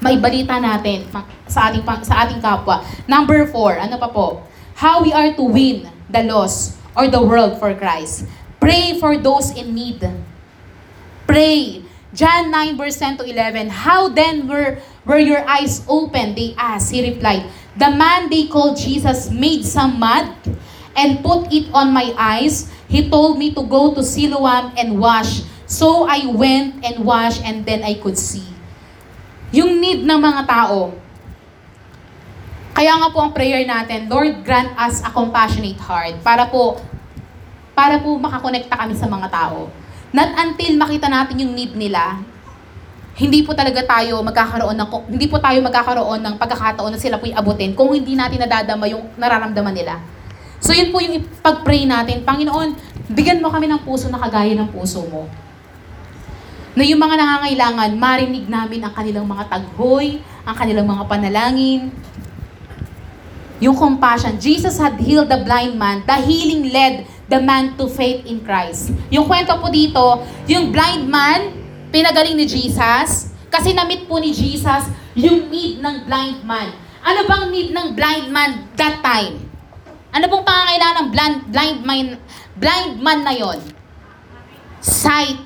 [0.00, 1.08] Maibalita natin
[1.48, 2.84] sa ating sa ating kapwa.
[3.08, 4.44] Number four, ano pa po?
[4.76, 8.24] How we are to win the lost or the world for Christ.
[8.58, 10.00] Pray for those in need.
[11.28, 11.84] Pray.
[12.16, 13.68] John 9 verse 10 to 11.
[13.68, 16.34] How then were, were your eyes open?
[16.34, 16.90] They asked.
[16.90, 17.44] He replied,
[17.76, 20.32] The man they called Jesus made some mud
[20.96, 22.72] and put it on my eyes.
[22.88, 25.44] He told me to go to Siloam and wash.
[25.66, 28.46] So I went and washed and then I could see.
[29.50, 30.94] Yung need ng mga tao.
[32.70, 36.78] Kaya nga po ang prayer natin, Lord grant us a compassionate heart para po
[37.74, 39.68] para po makakonekta kami sa mga tao.
[40.14, 42.22] Not until makita natin yung need nila,
[43.16, 47.26] hindi po talaga tayo magkakaroon ng hindi po tayo magkakaroon ng pagkakataon na sila po
[47.26, 49.98] abutin kung hindi natin nadadama yung nararamdaman nila.
[50.62, 52.76] So yun po yung pag-pray natin, Panginoon,
[53.12, 55.28] bigyan mo kami ng puso na kagaya ng puso mo.
[56.76, 61.88] Na yung mga nangangailangan, marinig namin ang kanilang mga taghoy, ang kanilang mga panalangin.
[63.64, 64.36] Yung compassion.
[64.36, 66.04] Jesus had healed the blind man.
[66.04, 68.92] The healing led the man to faith in Christ.
[69.08, 71.56] Yung kwento po dito, yung blind man,
[71.88, 76.76] pinagaling ni Jesus, kasi na-meet po ni Jesus yung need ng blind man.
[77.00, 79.40] Ano bang need ng blind man that time?
[80.12, 82.04] Ano pong pangangailangan ng blind, blind man,
[82.52, 83.64] blind man na yon?
[84.84, 85.40] Sight.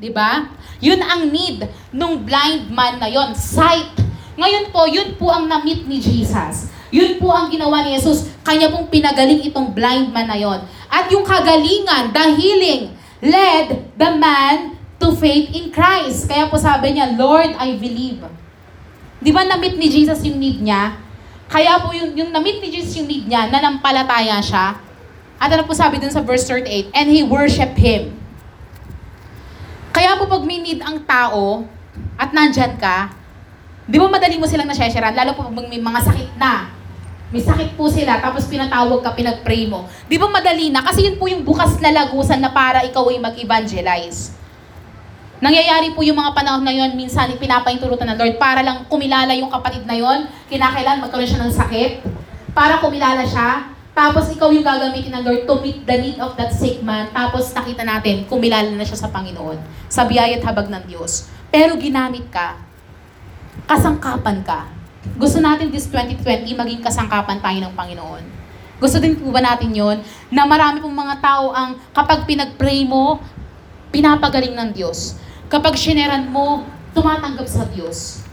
[0.00, 0.48] Di ba?
[0.80, 3.92] Yun ang need nung blind man na yon, sight.
[4.40, 6.72] Ngayon po, yun po ang na-meet ni Jesus.
[6.90, 8.32] Yun po ang ginawa ni Jesus.
[8.40, 10.64] Kanya pong pinagaling itong blind man na yon.
[10.88, 16.26] At yung kagalingan, the healing, led the man to faith in Christ.
[16.26, 18.24] Kaya po sabi niya, Lord, I believe.
[19.20, 20.96] Di ba na-meet ni Jesus yung need niya?
[21.50, 24.80] Kaya po yung, yung na-meet ni Jesus yung need niya, nanampalataya siya.
[25.40, 26.92] At ano po sabi dun sa verse 38?
[26.92, 28.19] And he worshiped Him.
[29.90, 31.66] Kaya po pag may need ang tao,
[32.14, 33.10] at nandyan ka,
[33.90, 35.16] di ba madali mo silang nasyesyaran?
[35.16, 36.70] Lalo po pag may mga sakit na.
[37.30, 39.86] May sakit po sila, tapos pinatawag ka, pinag-pray mo.
[40.10, 40.82] Di ba madali na?
[40.82, 44.34] Kasi yun po yung bukas na lagusan na para ikaw ay mag-evangelize.
[45.40, 49.48] Nangyayari po yung mga panahon na yon, minsan pinapaintulutan ng Lord para lang kumilala yung
[49.48, 51.90] kapatid na yon, kinakailan magkaroon siya ng sakit,
[52.52, 56.54] para kumilala siya, tapos ikaw yung gagamitin ng Lord to meet the need of that
[56.54, 59.58] sick man, tapos nakita natin, kumilala na siya sa Panginoon,
[59.90, 61.26] sa biyaya't habag ng Diyos.
[61.50, 62.54] Pero ginamit ka,
[63.66, 64.70] kasangkapan ka.
[65.18, 68.24] Gusto natin this 2020 maging kasangkapan tayo ng Panginoon.
[68.80, 70.00] Gusto din po ba natin yon
[70.32, 73.20] na marami pong mga tao ang kapag pinag-pray mo,
[73.92, 75.20] pinapagaling ng Diyos.
[75.52, 76.64] Kapag shineran mo,
[76.96, 78.24] tumatanggap sa Diyos.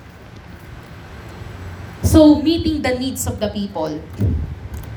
[2.08, 4.00] So, meeting the needs of the people.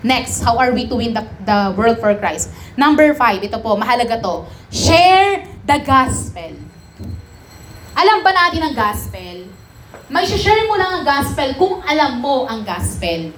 [0.00, 2.48] Next, how are we to win the, the world for Christ?
[2.76, 4.48] Number five, ito po, mahalaga to.
[4.72, 6.56] Share the gospel.
[7.92, 9.52] Alam ba natin ang gospel?
[10.08, 13.36] May share mo lang ang gospel kung alam mo ang gospel.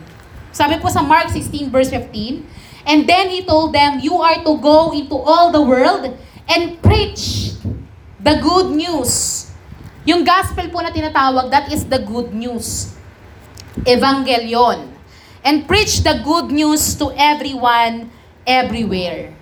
[0.55, 4.53] Sabi po sa Mark 16 verse 15, And then he told them, You are to
[4.59, 6.15] go into all the world
[6.47, 7.55] and preach
[8.23, 9.49] the good news.
[10.07, 12.95] Yung gospel po na tinatawag, that is the good news.
[13.83, 14.92] Evangelion.
[15.43, 18.15] And preach the good news to everyone,
[18.47, 19.35] everywhere.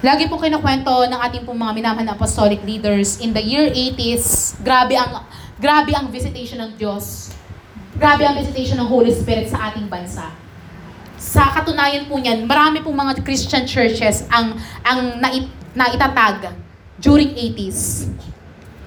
[0.00, 4.56] Lagi po kinukwento ng ating pong mga minamahal na apostolic leaders in the year 80s,
[4.64, 5.28] grabe ang
[5.60, 7.36] grabe ang visitation ng Diyos.
[8.00, 10.32] Grabe ang visitation ng Holy Spirit sa ating bansa.
[11.20, 16.48] Sa katunayan po niyan, marami pong mga Christian churches ang ang nait, naitatag
[16.96, 18.08] during 80s,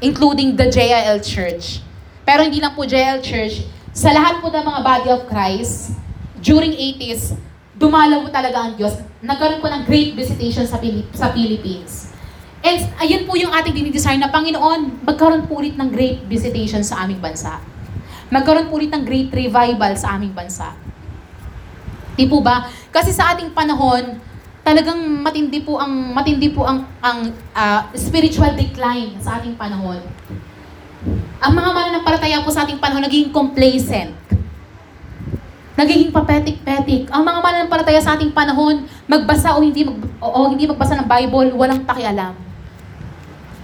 [0.01, 1.85] including the JIL Church.
[2.25, 5.93] Pero hindi lang po JIL Church, sa lahat po ng mga body of Christ,
[6.41, 7.37] during 80s,
[7.77, 8.97] dumalaw po talaga ang Diyos.
[9.21, 12.09] Nagkaroon po ng great visitation sa, Pilip, sa Philippines.
[12.65, 17.05] And ayun po yung ating dinidesire na Panginoon, magkaroon po ulit ng great visitation sa
[17.05, 17.61] aming bansa.
[18.33, 20.73] Magkaroon po ulit ng great revival sa aming bansa.
[22.17, 22.65] Di po ba?
[22.89, 24.17] Kasi sa ating panahon,
[24.65, 30.01] talagang matindi po ang matindi po ang ang ah, spiritual decline sa ating panahon.
[31.43, 34.15] Ang mga mananampalataya po sa ating panahon naging complacent.
[35.75, 37.11] Nagiging papetik-petik.
[37.11, 41.03] Ang mga mananampalataya sa ating panahon, magbasa o hindi mag, o, o hindi magbasa ng
[41.03, 42.31] Bible, walang pakialam.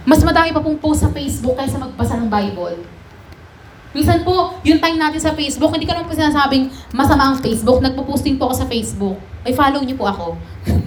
[0.04, 2.84] Mas madami pa pong post sa Facebook kaysa magbasa ng Bible.
[3.96, 7.80] Minsan po, yung time natin sa Facebook, hindi ko naman po sinasabing masama ang Facebook.
[7.80, 9.16] Nagpo-posting po ako sa Facebook.
[9.40, 10.36] Ay, follow niyo po ako.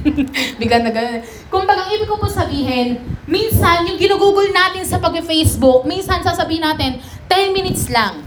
[0.61, 1.25] Bigla na ganun.
[1.49, 7.01] Kung bagang ibig ko po sabihin, minsan yung ginugugol natin sa pag-Facebook, minsan sasabihin natin,
[7.25, 8.21] 10 minutes lang.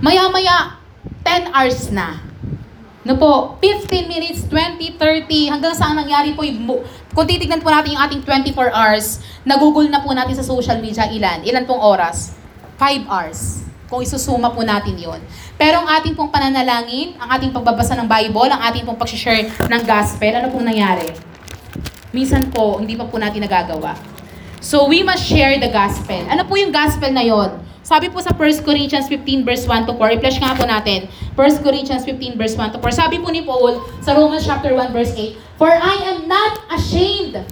[0.00, 0.80] Maya-maya,
[1.28, 2.24] 10 hours na.
[3.04, 7.98] No po, 15 minutes, 20, 30, hanggang saan nangyari po yung, kung titignan po natin
[7.98, 11.44] yung ating 24 hours, nagugol na po natin sa social media, ilan?
[11.44, 12.32] Ilan pong oras?
[12.80, 13.60] 5 hours.
[13.92, 15.20] Kung isusuma po natin yon.
[15.60, 19.82] Pero ang ating pong pananalangin, ang ating pagbabasa ng Bible, ang ating pong pag-share ng
[19.86, 21.12] gospel, ano pong nangyari?
[22.12, 23.96] Minsan po, hindi pa po natin nagagawa.
[24.62, 26.22] So, we must share the gospel.
[26.28, 27.58] Ano po yung gospel na yon?
[27.82, 31.10] Sabi po sa 1 Corinthians 15 verse 1 to 4, i-flash nga po natin.
[31.34, 32.94] 1 Corinthians 15 verse 1 to 4.
[32.94, 37.42] Sabi po ni Paul sa Romans chapter 1 verse 8, For I am not ashamed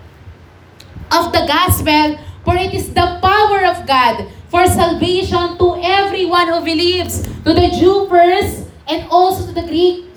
[1.11, 2.15] of the gospel,
[2.47, 7.71] for it is the power of God for salvation to everyone who believes, to the
[7.71, 10.11] Jew first, and also to the Greek.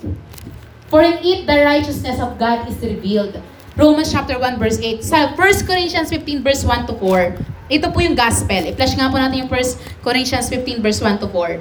[0.90, 3.40] For in it the righteousness of God is revealed.
[3.78, 5.02] Romans chapter 1 verse 8.
[5.02, 7.38] Sa 1 Corinthians 15 verse 1 to 4,
[7.70, 8.62] ito po yung gospel.
[8.70, 11.58] I-flash nga po natin yung 1 Corinthians 15 verse 1 to 4.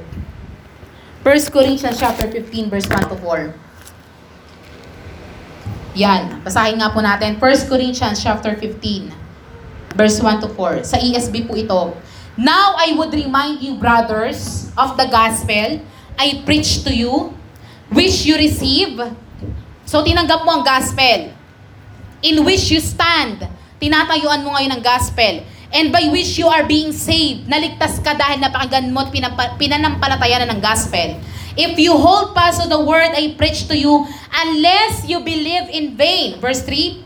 [1.23, 3.53] 1 Corinthians chapter 15 verse 1 to 4.
[5.93, 6.41] Yan.
[6.41, 7.37] Basahin nga po natin.
[7.37, 9.23] 1 Corinthians chapter 15.
[9.93, 10.83] verse 1 to 4.
[10.83, 11.93] Sa ESB po ito.
[12.33, 15.85] Now I would remind you, brothers, of the gospel
[16.17, 17.29] I preached to you,
[17.93, 18.97] which you receive.
[19.85, 21.29] So, tinanggap mo ang gospel.
[22.25, 23.45] In which you stand.
[23.77, 25.45] Tinatayuan mo ngayon ang gospel.
[25.69, 27.45] And by which you are being saved.
[27.45, 31.21] Naligtas ka dahil napakinggan mo at pinanampalatayanan ng gospel.
[31.53, 35.93] If you hold fast to the word I preach to you, unless you believe in
[35.93, 36.41] vain.
[36.41, 36.97] Verse 3,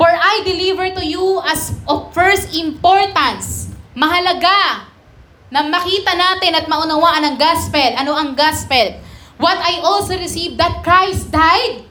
[0.00, 3.59] For I deliver to you as of first importance.
[3.96, 4.86] Mahalaga
[5.50, 7.90] na makita natin at maunawaan ang gospel.
[7.98, 9.02] Ano ang gospel?
[9.40, 11.90] What I also received that Christ died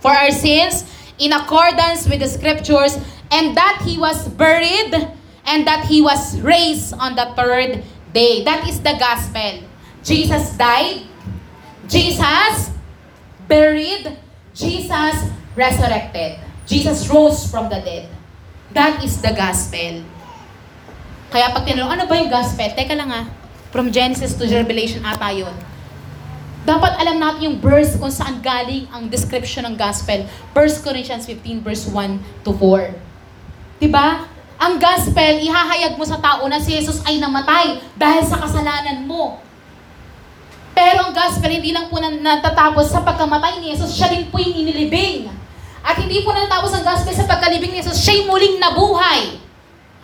[0.00, 0.86] for our sins
[1.18, 2.96] in accordance with the scriptures
[3.30, 4.94] and that he was buried
[5.44, 7.82] and that he was raised on the third
[8.14, 8.44] day.
[8.44, 9.66] That is the gospel.
[10.06, 11.02] Jesus died,
[11.88, 12.70] Jesus
[13.48, 14.16] buried,
[14.54, 15.16] Jesus
[15.54, 16.38] resurrected.
[16.66, 18.08] Jesus rose from the dead.
[18.72, 20.04] That is the gospel.
[21.30, 22.70] Kaya pag tinanong, ano ba yung gospel?
[22.70, 23.26] Teka lang ah,
[23.74, 25.52] from Genesis to Revelation ata yun.
[26.66, 30.26] Dapat alam natin yung verse kung saan galing ang description ng gospel.
[30.50, 32.90] 1 Corinthians 15 verse 1 to 4.
[33.78, 34.26] Diba?
[34.56, 39.38] Ang gospel, ihahayag mo sa tao na si Jesus ay namatay dahil sa kasalanan mo.
[40.74, 44.42] Pero ang gospel, hindi lang po na natatapos sa pagkamatay ni Jesus, siya din po
[44.42, 45.30] yung inilibing.
[45.86, 49.45] At hindi po natatapos ang gospel sa pagkalibing ni Jesus, siya'y muling nabuhay.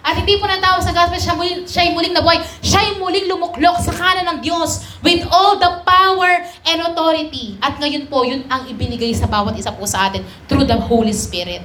[0.03, 2.43] At hindi po natawag sa gospel, siya muling, siya'y muling nabuhay.
[2.59, 7.55] Siya'y muling lumuklok sa kanan ng Diyos with all the power and authority.
[7.63, 11.15] At ngayon po, yun ang ibinigay sa bawat isa po sa atin through the Holy
[11.15, 11.63] Spirit.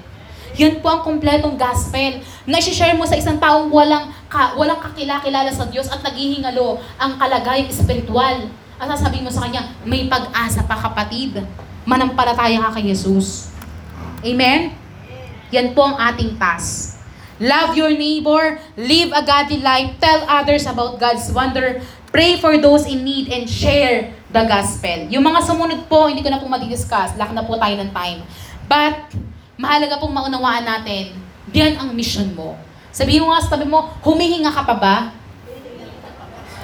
[0.57, 5.49] Yun po ang kumpletong gospel na share mo sa isang taong walang, ka, walang kakilakilala
[5.49, 8.49] sa Diyos at naghihingalo ang kalagayang espiritual.
[8.77, 11.41] At sasabihin mo sa kanya, may pag-asa pa kapatid.
[11.89, 13.49] Manampalataya ka kay Jesus.
[14.21, 14.73] Amen?
[15.53, 16.96] Yan po ang ating task.
[17.37, 22.89] Love your neighbor, live a godly life, tell others about God's wonder, pray for those
[22.89, 25.05] in need, and share the gospel.
[25.13, 28.25] Yung mga sumunod po, hindi ko na po madidiscuss, lack na po tayo ng time.
[28.65, 29.13] But,
[29.53, 31.13] mahalaga pong maunawaan natin,
[31.53, 32.57] diyan ang mission mo.
[32.89, 34.95] Sabihin mo nga sa tabi mo, humihinga ka pa ba?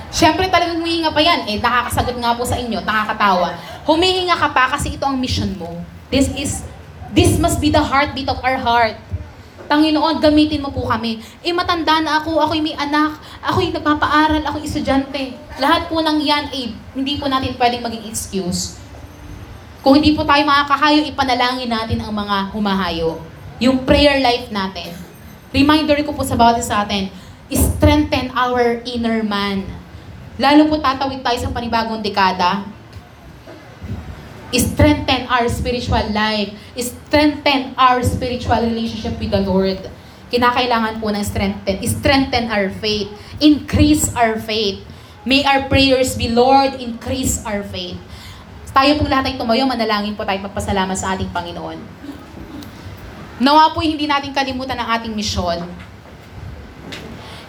[0.10, 1.46] Siyempre talagang humihinga pa yan.
[1.50, 3.54] Eh, nakakasagot nga po sa inyo, nakakatawa.
[3.86, 5.86] Humihinga ka pa kasi ito ang mission mo.
[6.10, 6.66] This is,
[7.14, 8.98] this must be the heartbeat of our heart.
[9.74, 11.18] Panginoon, gamitin mo po kami.
[11.42, 15.34] Eh, matanda na ako, ako'y may anak, ako'y nagpapaaral, ako'y estudyante.
[15.58, 18.78] Lahat po ng yan, eh, hindi po natin pwedeng maging excuse.
[19.82, 23.18] Kung hindi po tayo makakahayo, ipanalangin natin ang mga humahayo.
[23.58, 24.94] Yung prayer life natin.
[25.50, 27.10] Reminder ko po sa bawat sa atin,
[27.50, 29.66] strengthen our inner man.
[30.38, 32.62] Lalo po tatawid tayo sa panibagong dekada,
[34.58, 39.82] strengthen our spiritual life, strengthen our spiritual relationship with the Lord.
[40.34, 44.82] Kinakailangan po ng strengthen, strengthen our faith, increase our faith.
[45.24, 47.96] May our prayers be, Lord, increase our faith.
[48.74, 51.78] Tayo po lahat ay tumayo, manalangin po tayo magpasalamat sa ating Panginoon.
[53.38, 55.62] Nawa po hindi natin kalimutan ang ating misyon.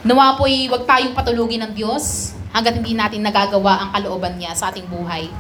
[0.05, 4.69] Nawa po wag tayong patulugin ng Diyos hanggat hindi natin nagagawa ang kalooban niya sa
[4.69, 5.33] ating buhay.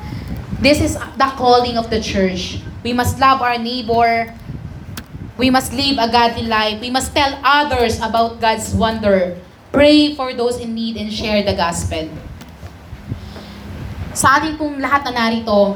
[0.62, 2.62] This is the calling of the church.
[2.84, 4.30] We must love our neighbor.
[5.34, 6.78] We must live a godly life.
[6.78, 9.34] We must tell others about God's wonder.
[9.74, 12.06] Pray for those in need and share the gospel.
[14.14, 15.74] Sa ating pong lahat na narito,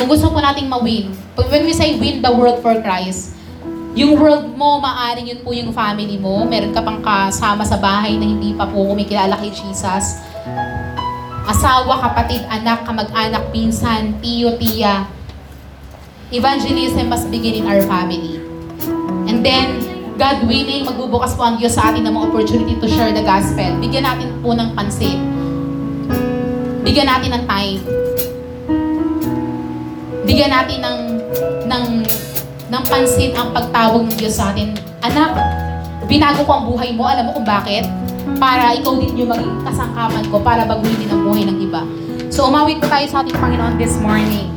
[0.00, 3.36] kung gusto po nating ma-win, when we say win the world for Christ,
[3.92, 6.48] yung world mo, maaring yun po yung family mo.
[6.48, 10.22] Meron ka pang kasama sa bahay na hindi pa po kumikilala kay Jesus
[11.48, 15.08] asawa, kapatid, anak, kamag-anak, pinsan, tiyo, tiya.
[16.28, 18.36] Evangelism must begin in our family.
[19.24, 19.80] And then,
[20.20, 23.80] God willing, magbubukas po ang Diyos sa atin ng mga opportunity to share the gospel.
[23.80, 25.24] Bigyan natin po ng pansin.
[26.84, 27.80] Bigyan natin ng time.
[30.28, 30.98] Bigyan natin ng
[31.64, 31.84] ng
[32.68, 34.76] ng pansin ang pagtawag ng Diyos sa atin.
[35.00, 35.32] Anak,
[36.04, 37.08] binago ko ang buhay mo.
[37.08, 37.88] Alam mo kung bakit?
[38.36, 41.82] Para ikaw din yung maging kasangkapan ko para baguhin din ang buhay ng iba.
[42.28, 44.52] So umawit po tayo sa ating Panginoon this morning.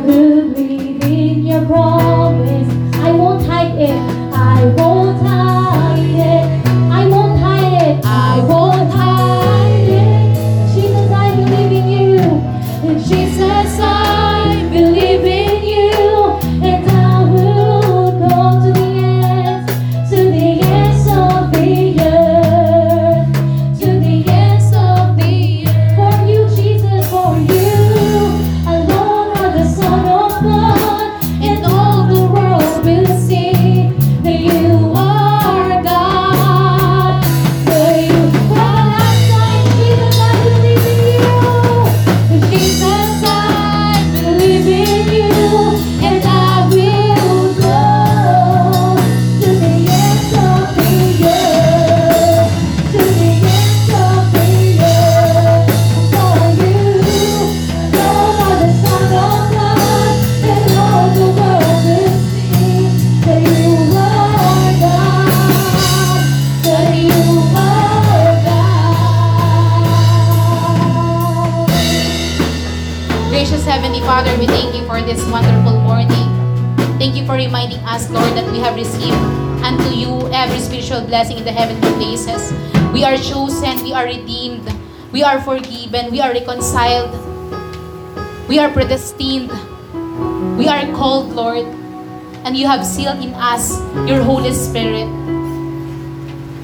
[0.00, 2.07] could leave in your pride.
[88.78, 89.50] Predestined,
[90.54, 91.66] we are called, Lord,
[92.46, 93.74] and you have sealed in us
[94.06, 95.10] your Holy Spirit.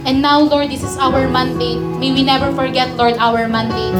[0.06, 1.82] And now, Lord, this is our mandate.
[1.98, 3.98] May we never forget, Lord, our mandate.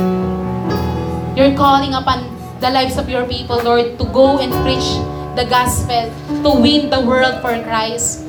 [1.35, 2.31] You're calling upon
[2.63, 4.87] the lives of your people, Lord, to go and preach
[5.35, 6.07] the gospel,
[6.47, 8.23] to win the world for Christ.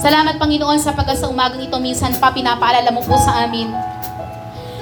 [0.00, 3.68] Salamat, Panginoon, sa pagka sa umagang ito, minsan pa pinapaalala mo po sa amin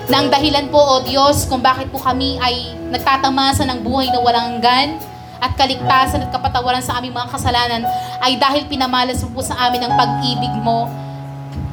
[0.08, 4.24] na ang dahilan po, O Diyos, kung bakit po kami ay nagtatamasa ng buhay na
[4.24, 4.96] walang hanggan
[5.38, 7.84] at kaligtasan at kapatawaran sa aming mga kasalanan
[8.24, 10.88] ay dahil pinamalas mo po sa amin ang pag-ibig mo.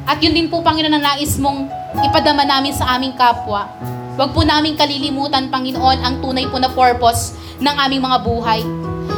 [0.05, 1.65] At yun din po, Panginoon, ang nais mong
[2.03, 3.71] ipadama namin sa aming kapwa.
[4.19, 8.61] Huwag po namin kalilimutan, Panginoon, ang tunay po na purpose ng aming mga buhay.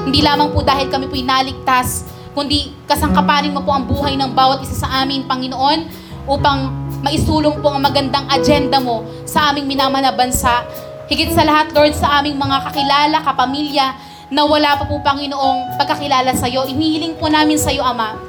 [0.07, 4.63] Hindi lamang po dahil kami po inaligtas, kundi kasangkapanin mo po ang buhay ng bawat
[4.63, 10.13] isa sa amin, Panginoon, upang maisulong po ang magandang agenda mo sa aming minamahal na
[10.13, 10.65] bansa.
[11.07, 13.95] Higit sa lahat, Lord, sa aming mga kakilala, kapamilya,
[14.27, 16.67] na wala pa po, Panginoong, pagkakilala sa iyo.
[16.67, 18.19] Inihiling po namin sa iyo, Ama.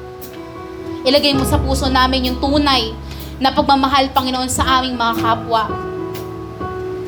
[1.03, 2.95] Ilagay mo sa puso namin yung tunay
[3.43, 5.67] na pagmamahal, Panginoon, sa aming mga kapwa.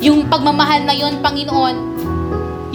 [0.03, 1.75] Yung pagmamahal na yon, Panginoon,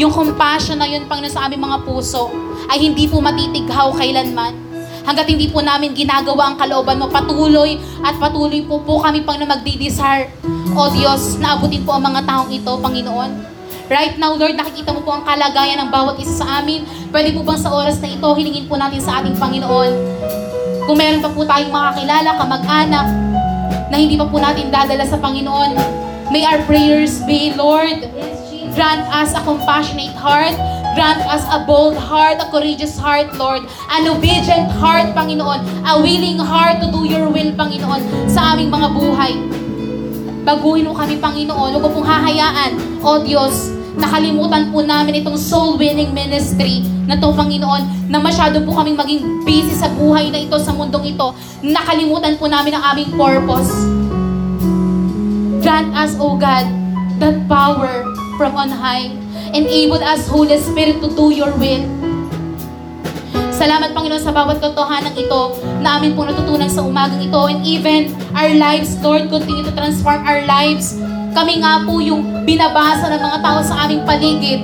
[0.00, 2.32] yung compassion na yun, Panginoon, sa aming mga puso,
[2.72, 4.65] ay hindi po matitighaw kailanman.
[5.06, 9.38] Hanggat hindi po namin ginagawa ang kalooban mo, patuloy at patuloy po po kami pang
[9.38, 10.34] na magdidesire.
[10.74, 13.54] O Diyos, naabutin po ang mga taong ito, Panginoon.
[13.86, 16.82] Right now, Lord, nakikita mo po ang kalagayan ng bawat isa sa amin.
[17.14, 19.92] Pwede po bang sa oras na ito, hilingin po natin sa ating Panginoon.
[20.90, 23.06] Kung meron pa po tayong mga kilala, kamag-anak,
[23.86, 25.78] na hindi pa po natin dadala sa Panginoon,
[26.34, 28.10] may our prayers be, Lord.
[28.76, 30.52] Grant us a compassionate heart.
[30.92, 33.64] Grant us a bold heart, a courageous heart, Lord.
[33.88, 35.64] An obedient heart, Panginoon.
[35.88, 39.32] A willing heart to do your will, Panginoon, sa aming mga buhay.
[40.44, 41.72] Baguhin mo kami, Panginoon.
[41.72, 48.12] Huwag pong hahayaan, O Diyos, nakalimutan po namin itong soul winning ministry na to, Panginoon,
[48.12, 51.32] na masyado po kaming maging busy sa buhay na ito, sa mundong ito.
[51.64, 53.72] Nakalimutan po namin ang aming purpose.
[55.64, 56.68] Grant us, O God,
[57.24, 58.04] that power
[58.36, 59.08] from on high.
[59.56, 61.84] Enable us, Holy Spirit, to do your will.
[63.56, 67.40] Salamat, Panginoon, sa bawat katotohanan ito na amin po natutunan sa umagang ito.
[67.48, 71.00] And even our lives, Lord, continue to transform our lives.
[71.32, 74.60] Kami nga po yung binabasa ng mga tao sa aming paligid.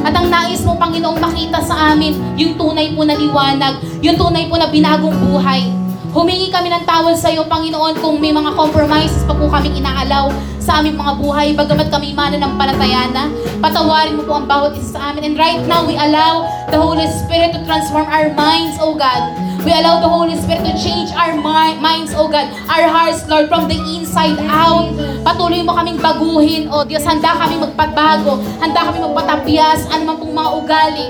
[0.00, 4.48] At ang nais mo, Panginoong, makita sa amin yung tunay po na liwanag, yung tunay
[4.48, 5.79] po na binagong buhay.
[6.10, 10.34] Humingi kami ng tawad sa iyo, Panginoon, kung may mga compromises pa po kaming inaalaw
[10.58, 13.30] sa aming mga buhay, bagamat kami mananampalataya na.
[13.62, 15.22] Patawarin mo po ang bawat isa sa amin.
[15.22, 19.22] And right now, we allow the Holy Spirit to transform our minds, O God.
[19.62, 22.50] We allow the Holy Spirit to change our mi- minds, O God.
[22.66, 24.90] Our hearts, Lord, from the inside out.
[25.22, 27.06] Patuloy mo kaming baguhin, O Diyos.
[27.06, 28.42] Handa kami magpabago.
[28.58, 29.86] Handa kami magpatapyas.
[29.94, 31.06] Ano man pong mga ugali.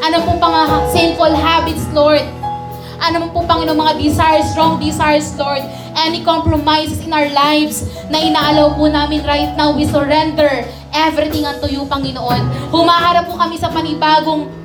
[0.00, 0.60] Ano pong mga
[0.96, 2.39] sinful habits, Lord.
[3.00, 5.64] Ano man po, Panginoon, mga desires, wrong desires, Lord.
[5.96, 11.64] Any compromises in our lives na inaalaw po namin right now, we surrender everything unto
[11.66, 12.68] you, Panginoon.
[12.68, 14.59] Humaharap po kami sa panibagong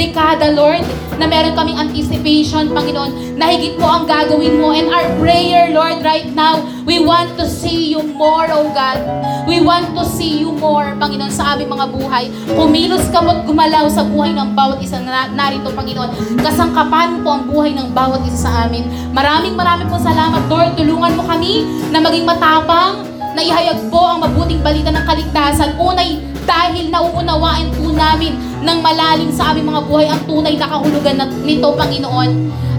[0.00, 0.80] dekada, Lord,
[1.20, 4.72] na meron kaming anticipation, Panginoon, na higit po ang gagawin mo.
[4.72, 9.04] And our prayer, Lord, right now, we want to see you more, oh God.
[9.44, 12.24] We want to see you more, Panginoon, sa aming mga buhay.
[12.56, 16.40] Kumilos ka mo't gumalaw sa buhay ng bawat isa na narito, Panginoon.
[16.40, 18.88] Kasangkapan mo po ang buhay ng bawat isa sa amin.
[19.12, 20.80] Maraming maraming po salamat, Lord.
[20.80, 25.78] Tulungan mo kami na maging matapang, na ihayag po ang mabuting balita ng kaligtasan.
[25.78, 26.18] Unay,
[26.50, 28.34] dahil nauunawaan po namin
[28.66, 32.30] ng malalim sa aming mga buhay ang tunay na kahulugan na- nito, Panginoon.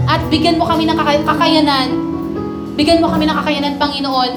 [0.04, 1.88] At bigyan mo kami ng kaka- kakayanan.
[2.76, 4.32] Bigyan mo kami ng kakayanan, Panginoon,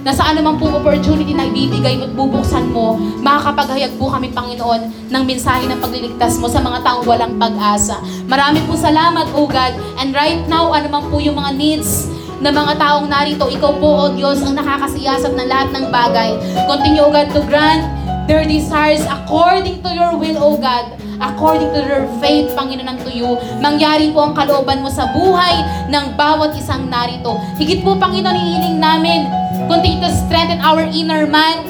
[0.00, 5.22] na sa anumang pong opportunity na ibibigay at bubuksan mo, makakapaghayag po kami, Panginoon, ng
[5.28, 8.00] mensahe ng pagliligtas mo sa mga taong walang pag-asa.
[8.26, 9.78] Marami po salamat, O God.
[10.00, 12.08] And right now, anumang po yung mga needs
[12.40, 16.34] ng mga taong narito, ikaw po, O Diyos, ang nakakasiyasat ng lahat ng bagay.
[16.64, 20.96] Continue, O God, to grant their desires according to your will, O God.
[21.20, 23.36] According to their faith, Panginoon, to you.
[23.60, 25.60] Mangyari po ang kalooban mo sa buhay
[25.92, 27.36] ng bawat isang narito.
[27.60, 29.28] Higit po, Panginoon, hinihiling namin.
[29.68, 31.60] Continue to strengthen our inner man.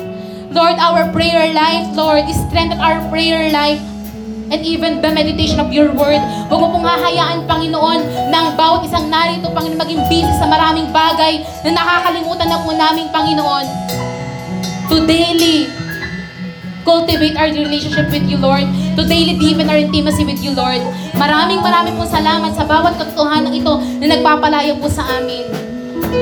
[0.55, 3.82] Lord, our prayer life, Lord, strengthen our prayer life
[4.51, 6.18] and even the meditation of your word.
[6.51, 8.01] Huwag mo pong hahayaan, Panginoon,
[8.35, 13.06] ang bawat isang narito, Panginoon, maging busy sa maraming bagay na nakakalimutan na po namin,
[13.14, 13.66] Panginoon,
[14.90, 15.70] to daily
[16.91, 18.67] cultivate our relationship with you, Lord,
[18.99, 20.83] to daily deepen our intimacy with you, Lord.
[21.15, 25.47] Maraming maraming po salamat sa bawat katotohanan ito na nagpapalaya po sa amin.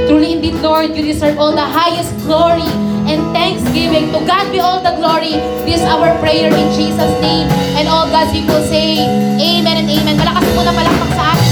[0.05, 2.69] Truly indeed, Lord, you deserve all the highest glory
[3.09, 4.13] and thanksgiving.
[4.13, 5.41] To God be all the glory.
[5.65, 7.49] This is our prayer in Jesus' name.
[7.81, 9.01] And all God's people say,
[9.41, 10.21] Amen and Amen.
[10.21, 11.48] Malakas po na palakpak sa akin.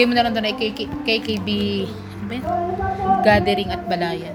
[0.00, 1.48] Lagay mo na lang doon ay KK, KKB
[2.32, 4.32] ano gathering at balayan.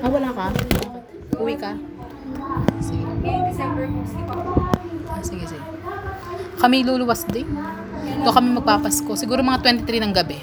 [0.00, 0.48] Ah, wala ka?
[1.36, 1.76] Uwi ka?
[2.80, 3.04] Sige.
[3.20, 3.84] December
[5.04, 5.64] Ah, sige, sige.
[6.56, 7.44] Kami luluwas din.
[8.24, 9.12] Ito kami magpapasko.
[9.20, 10.40] Siguro mga 23 ng gabi.